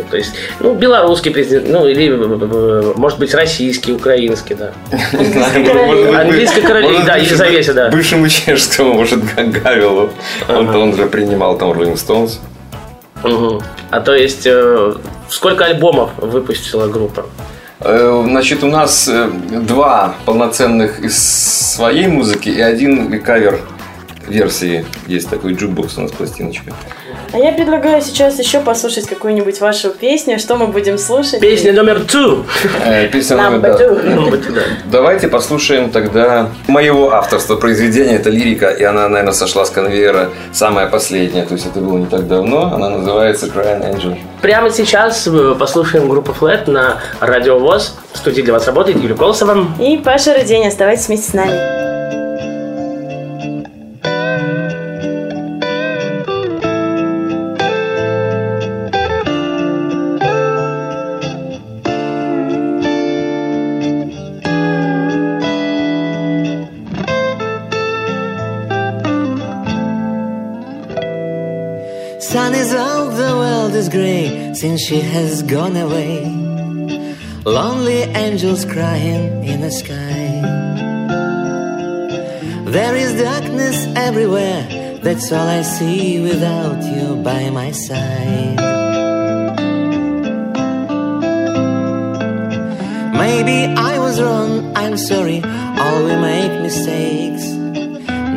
Ну, 0.03 0.09
То 0.11 0.17
есть, 0.17 0.31
ну, 0.59 0.73
белорусский 0.75 1.31
президент, 1.31 1.69
ну, 1.69 1.87
или, 1.87 2.09
э, 2.09 2.93
может 2.95 3.19
быть, 3.19 3.33
российский, 3.33 3.93
украинский, 3.93 4.55
да. 4.55 4.71
Не 5.13 5.25
знаю, 5.25 5.65
королева. 6.67 7.03
да, 7.05 7.15
Елизавете, 7.15 7.73
да. 7.73 7.89
Бывшему 7.89 8.27
чешскому, 8.29 8.93
может, 8.93 9.19
Га- 9.35 9.43
Гавелу. 9.43 10.09
Он-то 10.49 10.77
он 10.79 10.95
же 10.95 11.05
принимал 11.07 11.57
там 11.57 11.71
Rolling 11.71 11.95
Stones. 11.95 12.39
А 13.89 14.01
то 14.01 14.13
есть, 14.13 14.45
э, 14.45 14.93
сколько 15.29 15.65
альбомов 15.65 16.09
выпустила 16.17 16.87
группа? 16.87 17.25
Э, 17.79 18.23
Значит, 18.25 18.63
у 18.63 18.67
нас 18.67 19.07
э, 19.07 19.29
два 19.61 20.15
полноценных 20.25 20.99
из 20.99 21.17
своей 21.75 22.07
музыки 22.07 22.49
и 22.49 22.61
один 22.61 23.21
кавер 23.21 23.61
версии. 24.27 24.85
Есть 25.07 25.29
такой 25.29 25.53
jukebox 25.53 25.97
у 25.97 26.01
нас 26.01 26.11
пластиночка. 26.11 26.73
А 27.31 27.37
я 27.37 27.51
предлагаю 27.51 28.01
сейчас 28.01 28.37
еще 28.37 28.59
послушать 28.59 29.07
какую-нибудь 29.07 29.59
вашу 29.59 29.89
песню. 29.89 30.37
Что 30.37 30.55
мы 30.55 30.67
будем 30.67 30.97
слушать? 30.97 31.39
Песня 31.39 31.73
номер 31.73 32.01
two. 32.07 32.45
Э, 32.85 33.07
Песня 33.07 33.37
номер 33.37 33.59
да. 33.59 33.73
two. 33.73 34.63
Давайте 34.85 35.27
послушаем 35.27 35.89
тогда 35.89 36.49
моего 36.67 37.11
авторства 37.13 37.55
произведения. 37.55 38.15
Это 38.15 38.29
лирика, 38.29 38.69
и 38.69 38.83
она, 38.83 39.09
наверное, 39.09 39.33
сошла 39.33 39.65
с 39.65 39.71
конвейера. 39.71 40.29
Самая 40.51 40.87
последняя, 40.87 41.43
то 41.43 41.55
есть 41.55 41.65
это 41.65 41.79
было 41.79 41.97
не 41.97 42.05
так 42.05 42.27
давно. 42.27 42.73
Она 42.73 42.89
называется 42.89 43.47
Crying 43.47 43.93
Angel. 43.93 44.17
Прямо 44.41 44.69
сейчас 44.69 45.27
послушаем 45.57 46.09
группу 46.09 46.35
Flat 46.39 46.69
на 46.69 47.01
радио 47.19 47.57
ВОЗ. 47.57 47.95
В 48.13 48.17
студии 48.17 48.41
для 48.41 48.53
вас 48.53 48.67
работает 48.67 49.01
Юлия 49.01 49.15
Колосова. 49.15 49.65
И 49.79 49.97
Паша 49.97 50.35
Рудень, 50.35 50.67
оставайтесь 50.67 51.07
вместе 51.07 51.31
с 51.31 51.33
нами. 51.33 51.82
Grey 73.93 74.51
since 74.55 74.81
she 74.81 74.99
has 75.01 75.43
gone 75.43 75.77
away. 75.77 76.25
Lonely 77.45 78.01
angels 78.25 78.65
crying 78.65 79.43
in 79.43 79.61
the 79.61 79.69
sky. 79.69 80.25
There 82.75 82.95
is 82.95 83.21
darkness 83.21 83.77
everywhere, 83.95 84.63
that's 85.03 85.31
all 85.31 85.47
I 85.47 85.61
see 85.61 86.19
without 86.21 86.81
you 86.95 87.17
by 87.21 87.51
my 87.51 87.69
side. 87.69 88.57
Maybe 93.23 93.57
I 93.91 93.99
was 93.99 94.19
wrong, 94.19 94.75
I'm 94.75 94.97
sorry, 94.97 95.39
all 95.83 95.99
we 96.07 96.15
make 96.31 96.53
mistakes. 96.63 97.45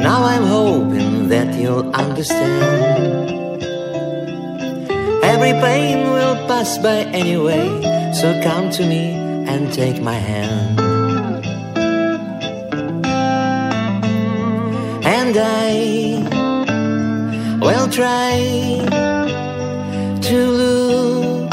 Now 0.07 0.21
I'm 0.33 0.45
hoping 0.45 1.29
that 1.29 1.49
you'll 1.59 1.91
understand. 1.95 3.36
Every 5.47 5.61
pain 5.61 6.11
will 6.11 6.35
pass 6.49 6.77
by 6.79 7.07
anyway, 7.15 7.69
so 8.13 8.27
come 8.43 8.69
to 8.71 8.85
me 8.85 9.13
and 9.47 9.73
take 9.73 10.03
my 10.03 10.15
hand. 10.15 10.81
And 15.07 15.37
I 15.39 15.71
will 17.61 17.89
try 17.89 18.33
to 20.29 20.39
look 20.63 21.53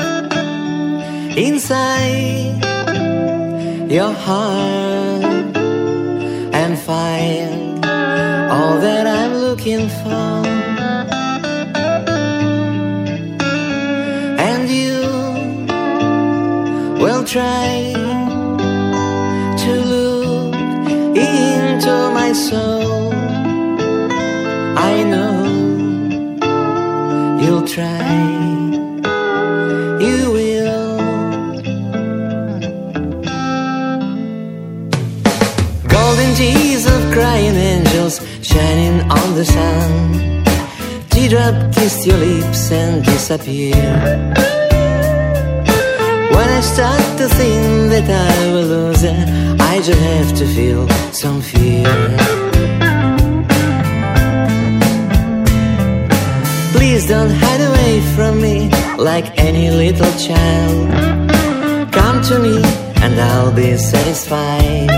inside 1.38 2.65
your 3.91 4.12
heart 4.12 5.55
and 6.62 6.79
find 6.79 7.85
all 8.55 8.79
that 8.79 9.05
I'm 9.05 9.35
looking 9.35 9.88
for. 9.88 10.52
Will 17.24 17.30
try 17.30 17.94
to 19.58 19.72
look 19.94 20.56
into 21.15 21.94
my 22.13 22.34
soul. 22.34 23.13
I 24.92 25.03
know 25.03 25.34
you'll 27.42 27.68
try, 27.68 28.13
you 30.06 30.32
will. 30.36 30.98
Golden 35.88 36.36
tears 36.36 36.86
of 36.86 37.01
crying 37.13 37.56
angels 37.56 38.20
shining 38.42 39.01
on 39.10 39.36
the 39.36 39.46
sun. 39.46 40.44
Teardrop 41.10 41.74
kissed 41.74 42.06
your 42.06 42.18
lips 42.18 42.72
and 42.72 43.06
disappeared. 43.06 44.52
When 46.35 46.49
I 46.49 46.61
start 46.61 47.03
to 47.19 47.27
think 47.29 47.91
that 47.93 48.07
I 48.09 48.53
will 48.53 48.67
lose 48.75 49.01
her, 49.03 49.21
I 49.71 49.75
just 49.87 49.99
have 49.99 50.33
to 50.39 50.45
feel 50.55 50.87
some 51.11 51.41
fear. 51.41 51.93
Please 56.73 57.07
don't 57.07 57.33
hide 57.43 57.61
away 57.69 58.01
from 58.15 58.41
me 58.41 58.69
like 58.97 59.27
any 59.39 59.69
little 59.69 60.13
child. 60.27 60.89
Come 61.93 62.21
to 62.29 62.39
me 62.39 62.57
and 63.03 63.13
I'll 63.19 63.53
be 63.53 63.77
satisfied. 63.77 64.89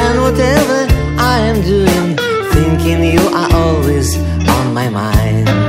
And 0.00 0.14
whatever 0.24 0.80
I 1.18 1.36
am 1.50 1.58
doing, 1.62 2.16
thinking 2.54 3.04
you 3.14 3.24
are 3.40 3.50
always 3.52 4.16
on 4.48 4.72
my 4.72 4.88
mind. 4.88 5.63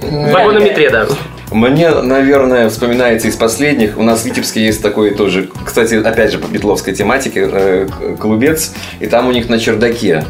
В 0.00 0.32
вагонометре, 0.32 0.88
да. 0.88 1.06
Мне, 1.50 1.90
наверное, 1.90 2.68
вспоминается 2.70 3.28
из 3.28 3.36
последних. 3.36 3.98
У 3.98 4.02
нас 4.02 4.22
в 4.22 4.24
Витебске 4.24 4.64
есть 4.64 4.82
такой 4.82 5.10
тоже, 5.14 5.48
кстати, 5.64 5.94
опять 5.94 6.32
же 6.32 6.38
по 6.38 6.46
битловской 6.46 6.94
тематике, 6.94 7.48
э, 7.50 7.88
клубец. 8.18 8.72
И 9.00 9.06
там 9.06 9.28
у 9.28 9.32
них 9.32 9.48
на 9.48 9.58
чердаке, 9.58 10.24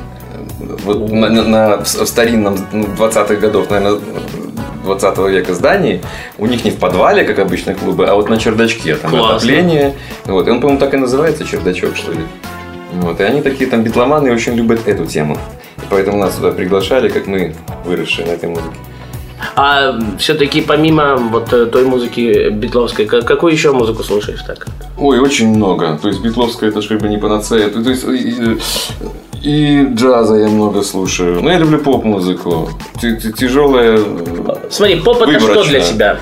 вот 0.85 1.11
на, 1.11 1.29
на- 1.29 1.45
на- 1.45 1.77
в 1.79 1.87
старинном 1.87 2.59
ну, 2.73 2.85
20-х 2.85 3.35
годов, 3.37 3.71
наверное, 3.71 4.01
20 4.85 5.19
века 5.31 5.55
здании, 5.55 6.01
у 6.39 6.47
них 6.47 6.65
не 6.65 6.71
в 6.71 6.77
подвале, 6.77 7.25
как 7.25 7.39
обычно 7.39 7.75
клубы, 7.75 8.07
а 8.07 8.15
вот 8.15 8.29
на 8.29 8.39
чердачке. 8.39 8.95
Там 8.97 9.11
Классно. 9.11 9.37
отопление. 9.37 9.95
Вот. 10.27 10.47
И 10.47 10.51
он, 10.51 10.61
по-моему, 10.61 10.79
так 10.81 10.95
и 10.95 10.97
называется, 10.97 11.45
чердачок, 11.45 11.97
что 11.97 12.13
ли. 12.13 12.21
Вот. 12.93 13.21
И 13.21 13.25
они 13.25 13.43
такие 13.43 13.69
там 13.69 13.83
битломаны 13.83 14.29
и 14.29 14.31
очень 14.31 14.55
любят 14.55 14.87
эту 14.87 15.07
тему. 15.07 15.37
И 15.79 15.83
поэтому 15.91 16.19
нас 16.19 16.35
туда 16.35 16.53
приглашали, 16.53 17.09
как 17.09 17.27
мы 17.27 17.55
выросшие 17.85 18.27
на 18.27 18.31
этой 18.33 18.49
музыке. 18.49 18.77
А 19.59 19.99
все-таки 20.19 20.61
помимо 20.61 21.17
вот 21.17 21.51
э, 21.53 21.65
той 21.67 21.85
музыки 21.87 22.51
битловской, 22.51 23.07
ка- 23.07 23.23
какую 23.23 23.53
еще 23.55 23.73
музыку 23.73 24.03
слушаешь 24.03 24.43
так? 24.47 24.67
Ой, 24.99 25.19
очень 25.19 25.49
много. 25.49 25.99
То 26.03 26.09
есть 26.09 26.21
битловская 26.21 26.69
это 26.69 26.83
ж 26.83 26.89
как 26.89 27.01
бы 27.01 27.09
не 27.09 27.17
панацея. 27.17 27.71
То 27.71 27.81
есть 27.91 28.05
и, 29.43 29.85
джаза 29.95 30.35
я 30.37 30.49
много 30.49 30.83
слушаю. 30.83 31.41
Но 31.43 31.51
я 31.51 31.59
люблю 31.59 31.79
поп-музыку. 31.79 32.69
Тяжелая 33.01 33.99
Смотри, 34.71 34.97
поп 35.01 35.23
это 35.23 35.41
что 35.41 35.65
для 35.65 35.81
тебя? 35.81 36.19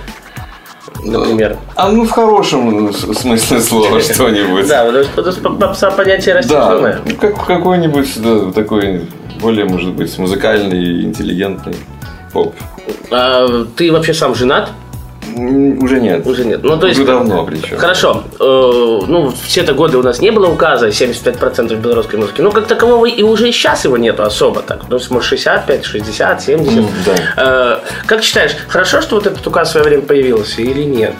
Например. 1.05 1.57
А 1.75 1.89
ну 1.91 2.05
в 2.05 2.11
хорошем 2.11 2.93
смысле 2.93 3.61
слова 3.61 4.01
что-нибудь. 4.15 4.69
Да, 4.69 4.85
потому 5.17 5.33
что- 5.33 5.51
попса 5.51 5.91
понятие 5.91 6.35
Да, 6.35 6.39
растяженное. 6.41 7.01
ну, 7.05 7.17
как, 7.17 7.47
какой-нибудь 7.47 8.23
да, 8.23 8.53
такой 8.53 9.03
более, 9.41 9.65
может 9.65 9.93
быть, 9.93 10.17
музыкальный, 10.19 11.03
интеллигентный 11.03 11.75
поп. 12.33 12.55
А, 13.15 13.67
ты 13.77 13.93
вообще 13.93 14.13
сам 14.13 14.35
женат? 14.35 14.71
Уже 15.37 16.01
нет. 16.01 16.27
Уже 16.27 16.45
нет. 16.45 16.63
Ну, 16.63 16.77
то 16.79 16.87
есть... 16.87 16.99
Уже 16.99 17.07
давно 17.07 17.45
причем. 17.45 17.77
Хорошо. 17.77 18.25
Э, 18.39 19.01
ну, 19.09 19.33
все-то 19.45 19.73
годы 19.73 19.99
у 19.99 20.03
нас 20.03 20.21
не 20.21 20.31
было 20.31 20.49
указа 20.49 20.89
75% 20.89 21.75
белорусской 21.77 22.19
музыки. 22.19 22.41
Ну, 22.41 22.53
как 22.53 22.67
такового 22.67 23.07
и 23.07 23.23
уже 23.23 23.51
сейчас 23.51 23.85
его 23.85 23.97
нету 23.97 24.23
особо 24.23 24.63
так. 24.63 24.83
Ну, 24.89 24.99
может, 25.11 25.29
65, 25.29 25.85
60, 25.85 26.43
70. 26.43 26.79
М, 26.79 26.87
да. 27.07 27.13
Э, 27.37 27.79
как 28.07 28.23
считаешь, 28.23 28.53
хорошо, 28.69 29.01
что 29.01 29.17
вот 29.17 29.27
этот 29.27 29.45
указ 29.47 29.69
в 29.69 29.73
свое 29.73 29.87
время 29.87 30.03
появился 30.03 30.63
или 30.63 30.83
нет? 30.83 31.15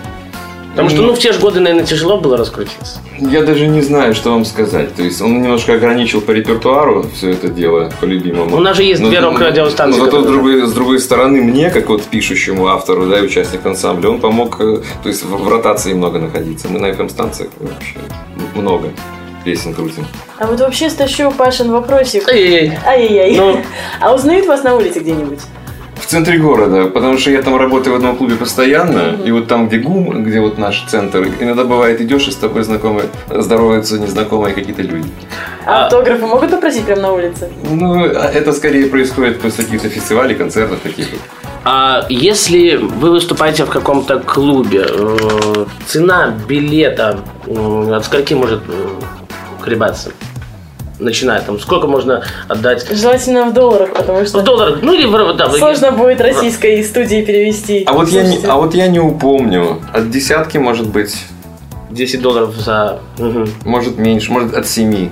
Потому 0.75 0.91
что, 0.91 1.03
ну, 1.03 1.15
в 1.15 1.19
те 1.21 1.33
же 1.33 1.39
годы, 1.39 1.61
наверное, 1.61 1.87
тяжело 1.87 2.19
было 2.19 2.37
раскрутиться. 2.37 2.99
Я 3.21 3.43
даже 3.43 3.69
не 3.69 3.81
знаю, 3.81 4.13
что 4.13 4.31
вам 4.31 4.45
сказать. 4.45 4.93
То 4.97 5.03
есть 5.03 5.23
он 5.23 5.41
немножко 5.41 5.75
ограничил 5.75 6.21
по 6.21 6.33
репертуару 6.33 7.07
все 7.15 7.31
это 7.31 7.47
дело, 7.47 7.93
по 8.01 8.07
любимому. 8.07 8.57
У 8.57 8.61
нас 8.61 8.77
же 8.77 8.83
есть 8.83 9.01
две 9.01 9.21
рок-радиостанции, 9.21 10.01
Но 10.01 10.07
зато 10.07 10.23
с 10.23 10.27
другой, 10.27 10.67
с 10.67 10.73
другой 10.73 10.99
стороны, 10.99 11.43
мне, 11.43 11.71
как 11.71 11.89
вот 11.89 12.03
пишущему 12.03 12.67
автору, 12.67 13.07
да, 13.07 13.21
и 13.21 13.23
участнику 13.23 13.69
ансамбля, 13.69 14.11
он 14.11 14.19
помог, 14.19 14.61
э, 14.61 14.83
то 15.03 15.09
есть 15.09 15.23
в, 15.23 15.31
в 15.31 15.49
ротации 15.49 15.93
много 15.93 16.19
находиться. 16.19 16.67
Мы 16.69 16.81
на 16.81 16.87
FM-станциях 16.91 17.51
вообще 17.61 17.99
много 18.57 18.91
песен 19.45 19.75
крутим. 19.75 20.07
А 20.39 20.47
вот 20.47 20.59
вообще 20.59 20.91
стащу 20.91 21.31
Пашин 21.31 21.71
вопросик. 21.71 22.29
Эй-эй-эй. 22.29 22.73
Ай-яй-яй. 22.85 23.37
Ну. 23.37 23.61
А 24.01 24.13
узнают 24.13 24.47
вас 24.47 24.65
на 24.65 24.75
улице 24.75 24.99
где-нибудь? 24.99 25.39
В 26.15 26.17
центре 26.17 26.39
города, 26.39 26.85
потому 26.85 27.19
что 27.19 27.33
я 27.33 27.43
там 27.43 27.57
работаю 27.57 27.93
в 27.93 27.97
одном 27.97 28.17
клубе 28.17 28.37
постоянно, 28.37 29.17
и 29.27 29.33
вот 29.33 29.49
там, 29.49 29.67
где 29.67 29.79
ГУМ, 29.79 30.23
где 30.23 30.39
вот 30.39 30.59
наш 30.59 30.85
центр, 30.87 31.27
иногда 31.41 31.65
бывает 31.65 32.01
идешь, 32.01 32.29
и 32.29 32.31
с 32.31 32.37
тобой 32.37 32.63
знакомые, 32.63 33.07
здороваются 33.29 33.99
незнакомые 33.99 34.55
какие-то 34.55 34.83
люди. 34.83 35.09
А 35.67 35.87
автографы 35.87 36.25
могут 36.25 36.53
попросить 36.53 36.85
прямо 36.85 37.03
на 37.03 37.13
улице? 37.15 37.51
Ну, 37.69 38.05
а 38.05 38.31
это 38.33 38.53
скорее 38.53 38.87
происходит 38.87 39.41
после 39.41 39.65
каких-то 39.65 39.89
фестивалей, 39.89 40.37
концертов 40.37 40.79
таких. 40.85 41.11
вот. 41.11 41.21
А 41.65 42.07
если 42.09 42.77
вы 42.77 43.11
выступаете 43.11 43.65
в 43.65 43.71
каком-то 43.71 44.21
клубе, 44.21 44.87
э, 44.89 45.67
цена 45.89 46.33
билета 46.49 47.19
э, 47.49 47.93
от 47.93 48.05
скольки 48.05 48.35
может 48.35 48.61
э, 48.69 49.01
колебаться? 49.61 50.13
Начиная 50.99 51.41
там, 51.41 51.59
сколько 51.59 51.87
можно 51.89 52.23
отдать? 52.49 52.87
Желательно 52.91 53.47
в 53.47 53.53
долларах, 53.53 53.93
потому 53.95 54.25
что 54.25 54.39
В 54.39 54.45
долларах, 54.45 54.79
ну 54.83 54.95
или 54.95 55.07
в 55.07 55.37
да, 55.37 55.49
в- 55.49 55.57
сложно 55.57 55.91
будет 55.91 56.21
российской 56.21 56.83
студии 56.85 57.23
перевести. 57.25 57.83
А 57.87 57.93
вот, 57.93 58.09
я 58.11 58.23
не, 58.23 58.39
а 58.47 58.57
вот 58.57 58.75
я 58.75 58.87
не 58.87 59.01
упомню. 59.01 59.81
От 59.93 60.11
десятки, 60.11 60.59
может 60.59 60.89
быть, 60.89 61.17
10 61.91 62.23
долларов 62.23 62.55
за... 62.57 63.01
Мгм. 63.19 63.49
может 63.65 63.99
меньше, 63.99 64.31
может 64.33 64.55
от 64.55 64.67
семи. 64.69 65.11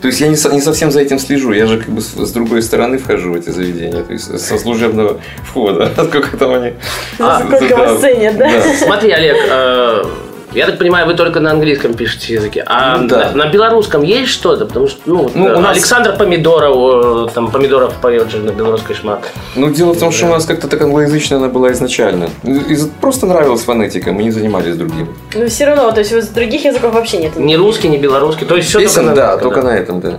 То 0.00 0.06
есть 0.08 0.20
я 0.20 0.28
не, 0.28 0.36
со- 0.36 0.52
не 0.52 0.60
совсем 0.60 0.90
за 0.92 1.00
этим 1.00 1.18
слежу. 1.18 1.52
Я 1.52 1.66
же 1.66 1.78
как 1.78 1.88
бы 1.88 2.00
с, 2.00 2.12
с 2.14 2.32
другой 2.32 2.62
стороны 2.62 2.98
вхожу 2.98 3.32
в 3.32 3.36
эти 3.36 3.50
заведения. 3.50 4.02
То 4.02 4.12
есть 4.12 4.38
со 4.40 4.56
служебного 4.58 5.20
входа. 5.42 5.90
Сколько 6.08 6.36
там 6.36 6.54
они... 6.54 6.72
А, 7.18 7.42
Сколько 7.44 7.76
вас 7.78 8.00
ценят, 8.00 8.36
да? 8.38 8.48
Смотри, 8.80 9.10
Олег, 9.10 9.36
э, 9.50 10.04
я 10.52 10.66
так 10.66 10.78
понимаю, 10.78 11.06
вы 11.06 11.14
только 11.14 11.40
на 11.40 11.50
английском 11.50 11.94
пишете 11.94 12.34
языке. 12.34 12.62
А 12.66 12.98
Ну, 12.98 13.08
да. 13.08 13.30
на, 13.34 13.44
на 13.44 13.50
белорусском 13.50 14.02
есть 14.02 14.30
что-то? 14.30 14.66
Потому 14.66 14.88
что, 14.88 15.00
ну, 15.06 15.30
Ну, 15.34 15.48
э, 15.48 15.54
у 15.56 15.60
нас- 15.60 15.72
Александр 15.76 16.16
Помидоров, 16.16 17.28
э, 17.30 17.34
там, 17.34 17.50
Помидоров 17.50 17.94
поет 17.96 18.30
же 18.30 18.38
на 18.38 18.50
белорусской 18.50 18.94
шмат. 18.96 19.30
Ну, 19.56 19.70
дело 19.70 19.92
в 19.94 19.98
том, 19.98 20.10
что 20.12 20.26
у 20.26 20.30
нас 20.30 20.44
как-то 20.46 20.68
так 20.68 20.80
англоязычная 20.82 21.38
она 21.38 21.48
была 21.48 21.72
изначально. 21.72 22.28
Из- 22.44 22.88
Просто 23.00 23.26
нравилась 23.26 23.62
фонетика, 23.62 24.12
мы 24.12 24.22
не 24.22 24.30
занимались 24.30 24.76
другим. 24.76 25.08
Но 25.34 25.46
все 25.48 25.66
равно, 25.66 25.90
то 25.92 26.00
есть 26.00 26.12
у 26.12 26.16
вас 26.16 26.28
других 26.28 26.64
языков 26.64 26.94
вообще 26.94 27.18
нет. 27.18 27.36
Ни 27.36 27.54
русский, 27.54 27.88
ни 27.88 27.96
белорусский. 27.98 28.46
То 28.46 28.56
есть 28.56 28.68
все 28.68 28.78
Песен, 28.80 28.94
только 29.04 29.08
на 29.10 29.14
да, 29.16 29.36
только 29.36 29.62
на 29.62 29.68
этом, 29.76 30.00
да. 30.00 30.18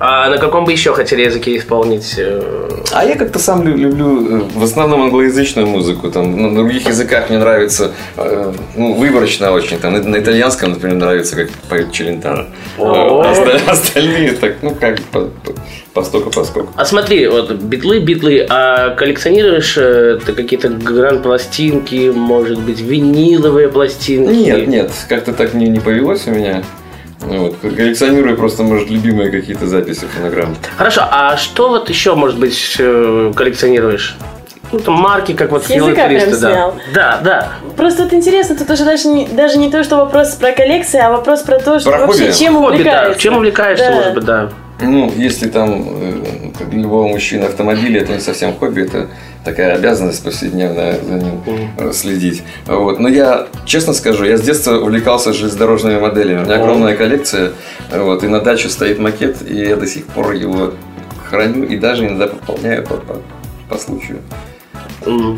А 0.00 0.28
на 0.30 0.38
каком 0.38 0.64
бы 0.64 0.70
еще 0.72 0.92
хотели 0.92 1.22
языке 1.22 1.56
исполнить? 1.56 2.14
э, 2.18 2.68
А 2.92 3.04
я 3.04 3.16
как-то 3.16 3.38
сам 3.40 3.64
лю- 3.66 3.76
люблю 3.76 4.38
э, 4.38 4.42
в 4.54 4.62
основном 4.62 5.02
англоязычную 5.02 5.66
музыку. 5.66 6.10
Там, 6.10 6.40
на 6.40 6.54
других 6.54 6.86
языках 6.86 7.30
мне 7.30 7.38
нравится, 7.38 7.90
э, 8.16 8.52
ну, 8.76 8.94
выборочно 8.94 9.50
очень. 9.52 9.78
Там, 9.78 9.94
на, 10.10 10.18
итальянском, 10.20 10.70
например, 10.70 10.96
нравится, 10.96 11.34
как 11.34 11.50
поет 11.68 11.90
Челентано. 11.90 12.46
А 12.78 12.82
оста- 13.30 13.58
остальные 13.70 14.32
так, 14.32 14.56
ну, 14.62 14.70
как 14.74 15.00
по, 15.10 15.22
по, 15.22 15.52
постоку 15.94 16.30
поскольку. 16.30 16.72
А 16.76 16.84
смотри, 16.84 17.26
вот 17.26 17.50
битлы, 17.50 17.98
битлы, 17.98 18.46
а 18.48 18.90
коллекционируешь 18.94 19.74
ты 19.74 20.32
какие-то 20.32 20.68
гранд-пластинки, 20.68 22.12
может 22.14 22.60
быть, 22.60 22.80
виниловые 22.80 23.68
пластинки? 23.68 24.30
Нет, 24.32 24.66
нет, 24.68 24.90
как-то 25.08 25.32
так 25.32 25.54
не, 25.54 25.68
не 25.68 25.80
повелось 25.80 26.26
у 26.28 26.30
меня. 26.30 26.62
Вот. 27.28 27.56
Коллекционирую 27.60 28.36
просто, 28.36 28.62
может, 28.62 28.90
любимые 28.90 29.30
какие-то 29.30 29.66
записи 29.66 30.06
фонограмм. 30.06 30.56
Хорошо, 30.76 31.02
а 31.10 31.36
что 31.36 31.68
вот 31.68 31.88
еще, 31.88 32.14
может 32.14 32.38
быть, 32.38 32.76
э, 32.78 33.32
коллекционируешь? 33.36 34.16
Ну, 34.70 34.78
там 34.80 34.94
марки, 34.94 35.32
как 35.32 35.50
вот 35.50 35.64
прям 35.64 35.94
да. 35.94 36.30
снял. 36.36 36.74
Да, 36.92 37.20
да. 37.24 37.48
Просто 37.76 38.02
вот 38.04 38.12
интересно, 38.12 38.54
тут 38.56 38.68
уже 38.70 38.84
даже 38.84 39.08
не, 39.08 39.26
даже 39.26 39.58
не 39.58 39.70
то, 39.70 39.82
что 39.82 39.96
вопрос 39.96 40.34
про 40.34 40.52
коллекции, 40.52 41.00
а 41.00 41.10
вопрос 41.10 41.40
про 41.40 41.58
то, 41.58 41.78
что 41.78 41.90
Про 41.90 42.06
вообще 42.06 42.26
хобби. 42.26 42.32
чем 42.32 42.54
Хобби, 42.54 42.64
да. 42.64 42.90
увлекаешься. 42.90 43.20
Чем 43.20 43.36
увлекаешься, 43.36 43.86
Да. 43.88 43.94
может 43.94 44.14
быть, 44.14 44.24
да. 44.24 44.50
Ну, 44.80 45.12
если 45.16 45.48
там, 45.48 45.86
э, 45.88 46.22
как 46.56 46.70
для 46.70 46.82
любого 46.82 47.08
мужчины, 47.08 47.44
автомобили, 47.44 48.00
это 48.00 48.12
не 48.12 48.20
совсем 48.20 48.54
хобби, 48.54 48.82
это 48.82 49.08
такая 49.44 49.74
обязанность 49.74 50.22
повседневная 50.22 51.00
за 51.02 51.14
ним 51.14 51.92
следить. 51.92 52.42
Вот. 52.66 53.00
Но 53.00 53.08
я, 53.08 53.48
честно 53.64 53.92
скажу, 53.92 54.24
я 54.24 54.36
с 54.36 54.40
детства 54.40 54.78
увлекался 54.78 55.32
железнодорожными 55.32 55.98
моделями. 55.98 56.42
У 56.42 56.44
меня 56.44 56.56
огромная 56.56 56.96
коллекция, 56.96 57.52
вот, 57.92 58.22
и 58.22 58.28
на 58.28 58.40
даче 58.40 58.68
стоит 58.68 58.98
макет, 58.98 59.38
и 59.48 59.56
я 59.56 59.76
до 59.76 59.86
сих 59.86 60.06
пор 60.06 60.32
его 60.32 60.72
храню 61.28 61.64
и 61.64 61.76
даже 61.76 62.06
иногда 62.06 62.26
пополняю 62.26 62.84
по, 62.84 62.96
по, 62.96 63.16
по 63.68 63.78
случаю. 63.78 64.18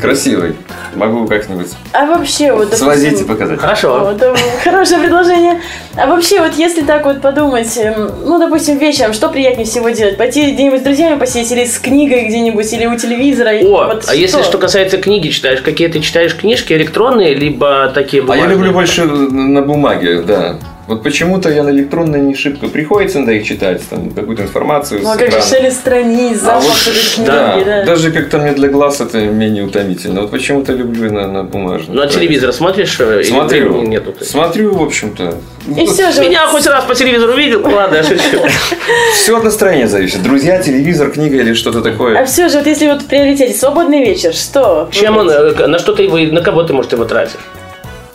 Красивый. 0.01 0.55
Могу 0.95 1.25
как-нибудь 1.27 1.67
А 1.93 2.05
вообще, 2.05 2.51
вот, 2.51 2.65
допустим, 2.65 2.85
свозить 2.85 3.21
и 3.21 3.23
показать. 3.23 3.59
Хорошо. 3.59 3.99
Вот, 3.99 4.21
э, 4.21 4.33
хорошее 4.63 5.01
предложение. 5.01 5.61
А 5.95 6.07
вообще, 6.07 6.39
вот 6.39 6.53
если 6.55 6.81
так 6.81 7.05
вот 7.05 7.21
подумать, 7.21 7.77
эм, 7.77 8.11
ну, 8.25 8.39
допустим, 8.39 8.77
вечером, 8.77 9.13
что 9.13 9.29
приятнее 9.29 9.65
всего 9.65 9.89
делать? 9.89 10.17
Пойти 10.17 10.51
где-нибудь 10.51 10.79
с 10.81 10.83
друзьями 10.83 11.17
посидеть 11.19 11.51
или 11.51 11.65
с 11.65 11.77
книгой 11.79 12.25
где-нибудь, 12.25 12.71
или 12.73 12.85
у 12.87 12.97
телевизора? 12.97 13.51
О, 13.61 13.87
вот 13.87 14.05
а 14.07 14.15
если 14.15 14.41
что 14.43 14.57
касается 14.57 14.97
книги, 14.97 15.29
читаешь, 15.29 15.61
какие 15.61 15.87
ты 15.87 15.99
читаешь 15.99 16.35
книжки 16.35 16.73
электронные, 16.73 17.33
либо 17.33 17.91
такие 17.93 18.21
А 18.23 18.25
бумажные? 18.25 18.47
я 18.49 18.53
люблю 18.53 18.71
больше 18.71 19.05
на 19.05 19.61
бумаге, 19.61 20.21
да. 20.21 20.55
Вот 20.91 21.03
почему-то 21.03 21.49
я 21.49 21.63
на 21.63 21.69
электронной 21.69 22.19
не 22.19 22.35
шибко. 22.35 22.67
Приходится 22.67 23.19
иногда 23.19 23.31
их 23.31 23.47
читать, 23.47 23.81
там, 23.89 24.09
какую-то 24.11 24.43
информацию 24.43 24.99
Ну, 25.01 25.11
а 25.11 25.15
как 25.15 25.31
же 25.31 25.41
шелест 25.41 25.77
страниц, 25.77 26.39
А 26.43 26.59
запах 26.59 26.63
вот, 26.63 26.81
этой 26.81 27.15
книги, 27.15 27.27
да, 27.27 27.61
да. 27.65 27.85
даже 27.85 28.11
как-то 28.11 28.39
мне 28.39 28.51
для 28.51 28.67
глаз 28.67 28.99
это 28.99 29.19
менее 29.19 29.63
утомительно. 29.63 30.19
Вот 30.21 30.31
почему-то 30.31 30.73
люблю 30.73 31.09
на, 31.13 31.27
на 31.27 31.43
бумажном. 31.45 31.95
Ну, 31.95 32.01
а 32.01 32.07
телевизор 32.07 32.51
смотришь? 32.51 32.99
э, 32.99 33.21
или 33.21 33.29
Смотрю. 33.29 33.83
нету? 33.83 34.13
Смотрю, 34.19 34.73
в 34.73 34.83
общем-то. 34.83 35.35
И 35.77 35.85
все 35.85 36.11
же, 36.11 36.19
Меня 36.19 36.45
хоть 36.47 36.67
раз 36.67 36.83
по 36.83 36.93
телевизору 36.93 37.37
видел? 37.37 37.61
Ладно, 37.63 37.95
я 37.95 38.03
шучу. 38.03 38.41
Все 39.15 39.37
от 39.37 39.45
настроения 39.45 39.87
зависит. 39.87 40.21
Друзья, 40.21 40.61
телевизор, 40.61 41.09
книга 41.11 41.37
или 41.37 41.53
что-то 41.53 41.79
а 41.79 41.81
такое. 41.81 42.25
все 42.25 42.49
же, 42.49 42.57
вот 42.57 42.67
если 42.67 42.87
вот 42.87 43.01
в 43.03 43.05
приоритете 43.05 43.53
свободный 43.53 44.03
вечер, 44.03 44.33
что? 44.33 44.89
Чем 44.91 45.17
он, 45.17 45.29
э, 45.29 45.67
на 45.67 45.79
что 45.79 45.93
ты 45.93 46.03
его, 46.03 46.17
на 46.17 46.41
кого 46.41 46.63
ты, 46.63 46.73
может, 46.73 46.91
его 46.91 47.05
тратишь? 47.05 47.39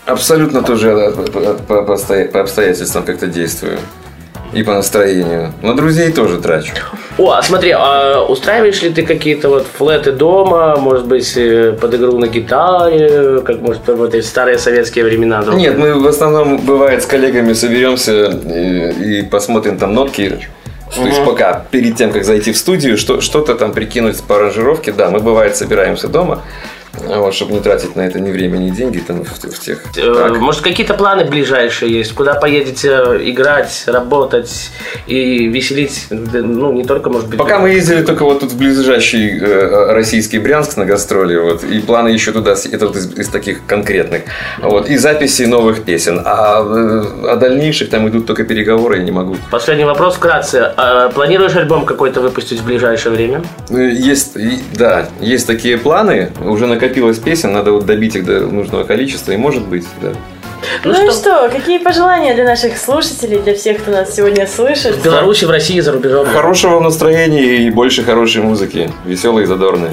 Абсолютно 0.07 0.63
тоже 0.63 0.91
э, 0.91 1.11
по, 1.11 1.23
по- 1.41 1.83
по 1.83 1.93
обстоя- 1.95 2.29
по 2.29 2.41
обстоятельствам 2.41 3.05
как-то 3.05 3.27
действую. 3.27 3.79
И 4.53 4.63
по 4.63 4.73
настроению. 4.73 5.53
На 5.61 5.75
друзей 5.75 6.13
тоже 6.13 6.39
трачу. 6.39 6.73
О, 7.19 7.33
а 7.33 7.43
смотри, 7.43 7.73
а 7.73 8.23
устраиваешь 8.23 8.81
ли 8.83 8.91
ты 8.91 9.05
какие-то 9.05 9.49
вот 9.49 9.67
флеты 9.77 10.13
дома, 10.13 10.77
может 10.77 11.07
быть, 11.07 11.37
э, 11.37 11.73
под 11.79 11.95
игру 11.95 12.17
на 12.19 12.29
гитаре, 12.29 13.41
как, 13.41 13.61
может, 13.61 13.87
в 13.89 14.03
эти 14.05 14.21
старые 14.21 14.59
советские 14.59 15.05
времена? 15.05 15.43
да? 15.43 15.53
Нет, 15.53 15.77
мы 15.77 16.01
в 16.01 16.07
основном, 16.07 16.59
бывает, 16.59 17.03
с 17.03 17.07
коллегами 17.07 17.53
соберемся 17.55 18.27
и, 18.27 19.21
и 19.21 19.23
посмотрим 19.23 19.79
там 19.79 19.93
нотки. 19.95 20.39
То 20.95 21.05
есть 21.05 21.25
пока, 21.25 21.65
перед 21.73 21.97
тем, 21.97 22.13
как 22.13 22.25
зайти 22.25 22.53
в 22.53 22.57
студию, 22.57 22.97
что, 22.97 23.21
что-то 23.21 23.57
там 23.57 23.73
прикинуть 23.73 24.23
по 24.23 24.37
аранжировке, 24.37 24.93
да, 24.93 25.11
мы, 25.11 25.19
бывает, 25.19 25.57
собираемся 25.57 26.07
дома, 26.07 26.43
вот, 27.05 27.35
чтобы 27.35 27.53
не 27.53 27.61
тратить 27.61 27.97
на 27.97 28.03
это 28.03 28.21
ни 28.21 28.31
время, 28.31 28.59
ни 28.59 28.71
деньги 28.71 28.99
там, 28.99 29.25
в, 29.25 29.31
в 29.31 29.59
тех. 29.61 29.83
Э, 29.97 30.15
Так. 30.15 30.39
Может, 30.39 30.63
какие-то 30.63 30.95
планы 30.95 31.25
ближайшие 31.25 31.93
есть? 31.93 32.13
Куда 32.15 32.35
поедете 32.35 32.89
играть, 33.23 33.85
работать 33.87 34.71
и 35.07 35.47
веселить? 35.47 36.07
Ну, 36.11 36.73
не 36.73 36.85
только, 36.85 37.11
может 37.11 37.29
быть... 37.29 37.39
Пока 37.39 37.59
мы 37.59 37.71
ездили 37.71 38.03
только 38.03 38.25
вот 38.25 38.41
тут 38.41 38.53
в 38.53 38.59
ближайший 38.59 39.39
э, 39.41 39.93
российский 39.93 40.39
Брянск 40.39 40.77
на 40.77 40.85
гастроли, 40.85 41.37
вот, 41.37 41.65
и 41.65 41.81
планы 41.81 42.09
еще 42.09 42.33
туда, 42.33 42.53
это 42.71 42.87
вот 42.87 42.97
из, 42.97 43.19
из 43.19 43.29
таких 43.29 43.67
конкретных, 43.67 44.23
вот, 44.63 44.89
и 44.89 44.97
записи 44.97 45.43
новых 45.43 45.85
песен, 45.85 46.23
а 46.25 46.63
э, 46.63 47.29
о 47.29 47.37
дальнейших 47.37 47.91
там 47.91 48.09
идут 48.09 48.27
только 48.27 48.45
переговоры, 48.45 48.99
я 48.99 49.03
не 49.03 49.13
могу. 49.13 49.37
Последний 49.51 49.85
вопрос 49.85 50.15
вкратце. 50.15 50.73
А 50.77 51.09
планируешь 51.11 51.55
альбом 51.57 51.85
какой-то 51.85 52.21
выпустить 52.21 52.61
в 52.61 52.65
ближайшее 52.65 53.15
время? 53.15 53.43
Ну, 53.69 53.79
Есть, 53.79 54.37
да, 54.75 55.09
есть 55.21 55.47
такие 55.47 55.79
планы, 55.79 56.31
уже 56.41 56.67
накопилось 56.67 56.86
накопилось 56.87 57.19
песен, 57.19 57.53
надо 57.53 57.73
вот 57.73 57.87
добить 57.87 58.17
их 58.17 58.25
до 58.25 58.41
нужного 58.41 58.85
количества, 58.85 59.33
и 59.33 59.37
может 59.37 59.67
быть, 59.67 59.85
да. 60.01 60.13
Ну, 60.85 61.07
и 61.07 61.11
что, 61.11 61.49
какие 61.49 61.79
пожелания 61.79 62.35
для 62.35 62.45
наших 62.45 62.79
слушателей, 62.79 63.39
для 63.39 63.55
всех, 63.55 63.83
кто 63.83 63.91
нас 63.91 64.15
сегодня 64.15 64.47
слышит? 64.47 64.97
В 64.97 65.05
Беларуси, 65.05 65.45
в 65.45 65.51
России, 65.51 65.79
за 65.81 65.93
рубежом. 65.93 66.27
Хорошего 66.27 66.81
настроения 66.81 67.67
и 67.67 67.71
больше 67.71 68.03
хорошей 68.03 68.43
музыки, 68.43 68.91
веселой 69.05 69.45
и 69.45 69.47
задорной. 69.47 69.91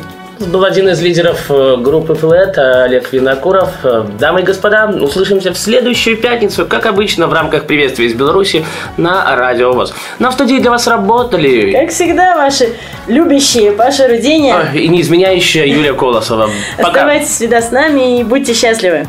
Был 0.48 0.66
один 0.66 0.90
из 0.90 1.02
лидеров 1.02 1.50
э, 1.50 1.78
группы 1.78 2.16
Флэт, 2.16 2.58
Олег 2.58 3.12
Винокуров. 3.12 3.70
Э, 3.84 4.06
Дамы 4.20 4.42
и 4.42 4.44
господа, 4.44 4.88
услышимся 4.88 5.54
в 5.54 5.58
следующую 5.58 6.18
пятницу, 6.18 6.66
как 6.66 6.86
обычно, 6.86 7.28
в 7.28 7.34
рамках 7.34 7.66
приветствия 7.66 8.06
из 8.06 8.14
Беларуси 8.14 8.66
на 8.98 9.36
Радио 9.36 9.72
ВОЗ. 9.74 9.94
На 10.20 10.32
студии 10.32 10.60
для 10.60 10.72
вас 10.72 10.88
работали... 10.88 11.72
Как 11.72 11.90
всегда, 11.90 12.36
ваши 12.36 12.74
любящие 13.08 13.72
Паша 13.72 14.08
Руденя. 14.08 14.72
И 14.74 14.88
неизменяющая 14.88 15.66
Юлия 15.66 15.94
Колосова. 15.94 16.50
Пока. 16.78 16.90
Оставайтесь 16.90 17.30
всегда 17.30 17.62
с 17.62 17.72
нами 17.72 18.20
и 18.20 18.24
будьте 18.24 18.54
счастливы. 18.54 19.08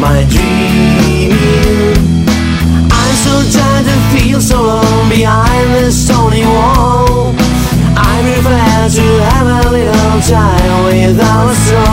My 0.00 0.24
dreaming. 0.30 1.32
I'm 2.90 3.14
so 3.26 3.34
tired 3.50 3.86
to 3.86 3.96
feel 4.14 4.40
so 4.40 4.60
alone 4.60 5.08
behind 5.08 5.74
this 5.74 6.06
stony 6.06 6.44
wall. 6.44 7.34
I 7.96 8.14
prefer 8.22 8.88
to 8.96 9.06
have 9.30 9.66
a 9.66 9.70
little 9.70 10.20
time 10.22 10.84
without 10.84 11.50
a 11.50 11.54
soul. 11.54 11.87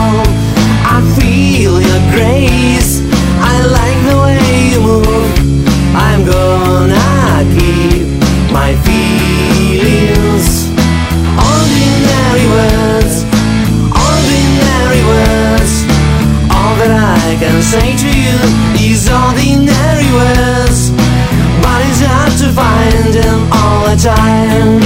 Say 17.80 17.96
to 18.04 18.10
you 18.24 18.38
is 18.88 19.02
ordinary 19.24 20.10
words. 20.20 20.80
But 21.62 21.78
it's 21.88 22.00
hard 22.08 22.32
to 22.42 22.48
find 22.60 23.08
them 23.18 23.40
all 23.58 23.80
the 23.90 23.96
time. 24.12 24.80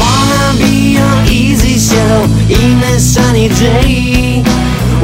Wanna 0.00 0.46
be 0.62 0.74
your 0.98 1.16
easy 1.40 1.76
shadow 1.88 2.24
in 2.62 2.76
a 2.92 2.96
sunny 2.98 3.48
day. 3.48 4.42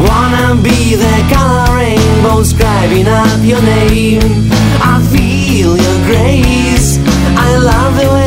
Wanna 0.08 0.48
be 0.68 0.78
the 1.04 1.16
color 1.34 1.68
rainbow 1.80 2.38
scribing 2.52 3.08
up 3.24 3.40
your 3.50 3.62
name. 3.76 4.50
I 4.92 4.94
feel 5.12 5.72
your 5.86 5.98
grace. 6.08 6.90
I 7.46 7.48
love 7.70 7.94
the 8.00 8.08
way. 8.14 8.21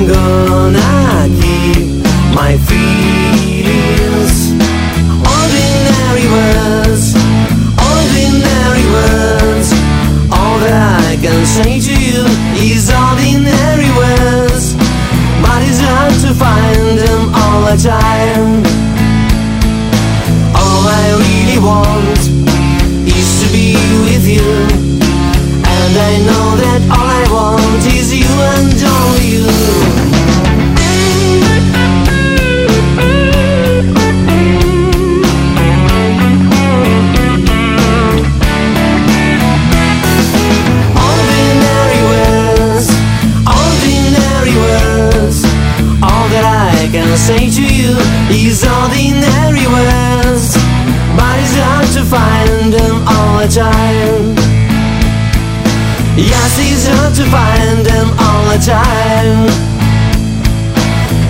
I'm 0.00 0.08
gonna 0.08 1.28
keep 1.42 2.00
my 2.34 2.56
feelings. 2.56 4.32
Ordinary 5.28 6.26
words, 6.36 7.12
ordinary 7.76 8.86
words. 8.96 9.68
All 10.32 10.56
that 10.64 11.04
I 11.04 11.20
can 11.20 11.44
say 11.44 11.80
to 11.84 11.92
you 11.92 12.24
is 12.56 12.88
ordinary 12.88 13.92
words, 13.92 14.72
but 15.44 15.60
it's 15.68 15.84
hard 15.84 16.16
to 16.24 16.32
find 16.32 16.96
them 16.96 17.34
all 17.36 17.68
the 17.68 17.76
time. 17.76 18.64
All 20.56 20.82
I 20.88 21.12
really 21.20 21.60
want 21.60 22.20
is 23.04 23.28
to 23.44 23.52
be 23.52 23.76
with 24.08 24.24
you, 24.24 24.48
and 25.60 25.92
I 25.92 26.12
know 26.24 26.56
that 26.56 26.80
all 26.88 27.04
I 27.04 27.24
want 27.28 27.84
is 27.92 28.14
you 28.14 28.32
and 28.56 28.72
only 28.80 29.26
you. 29.28 29.89
You 47.90 48.50
is 48.50 48.64
ordinary 48.64 49.66
words, 49.66 50.54
but 51.16 51.34
it's 51.42 51.56
hard 51.58 51.88
to 51.96 52.02
find 52.04 52.72
them 52.72 52.96
all 53.06 53.38
the 53.42 53.48
time. 53.48 54.34
Yes, 56.16 56.52
it's 56.58 56.86
hard 56.86 57.14
to 57.14 57.24
find 57.36 57.86
them 57.86 58.08
all 58.18 58.44
the 58.52 58.58
time. 58.58 59.48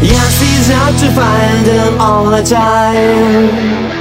Yes, 0.02 0.34
it's 0.50 0.68
hard 0.70 0.96
to 1.02 1.08
find 1.18 1.66
them 1.66 2.00
all 2.00 2.30
the 2.30 2.42
time. 2.42 3.99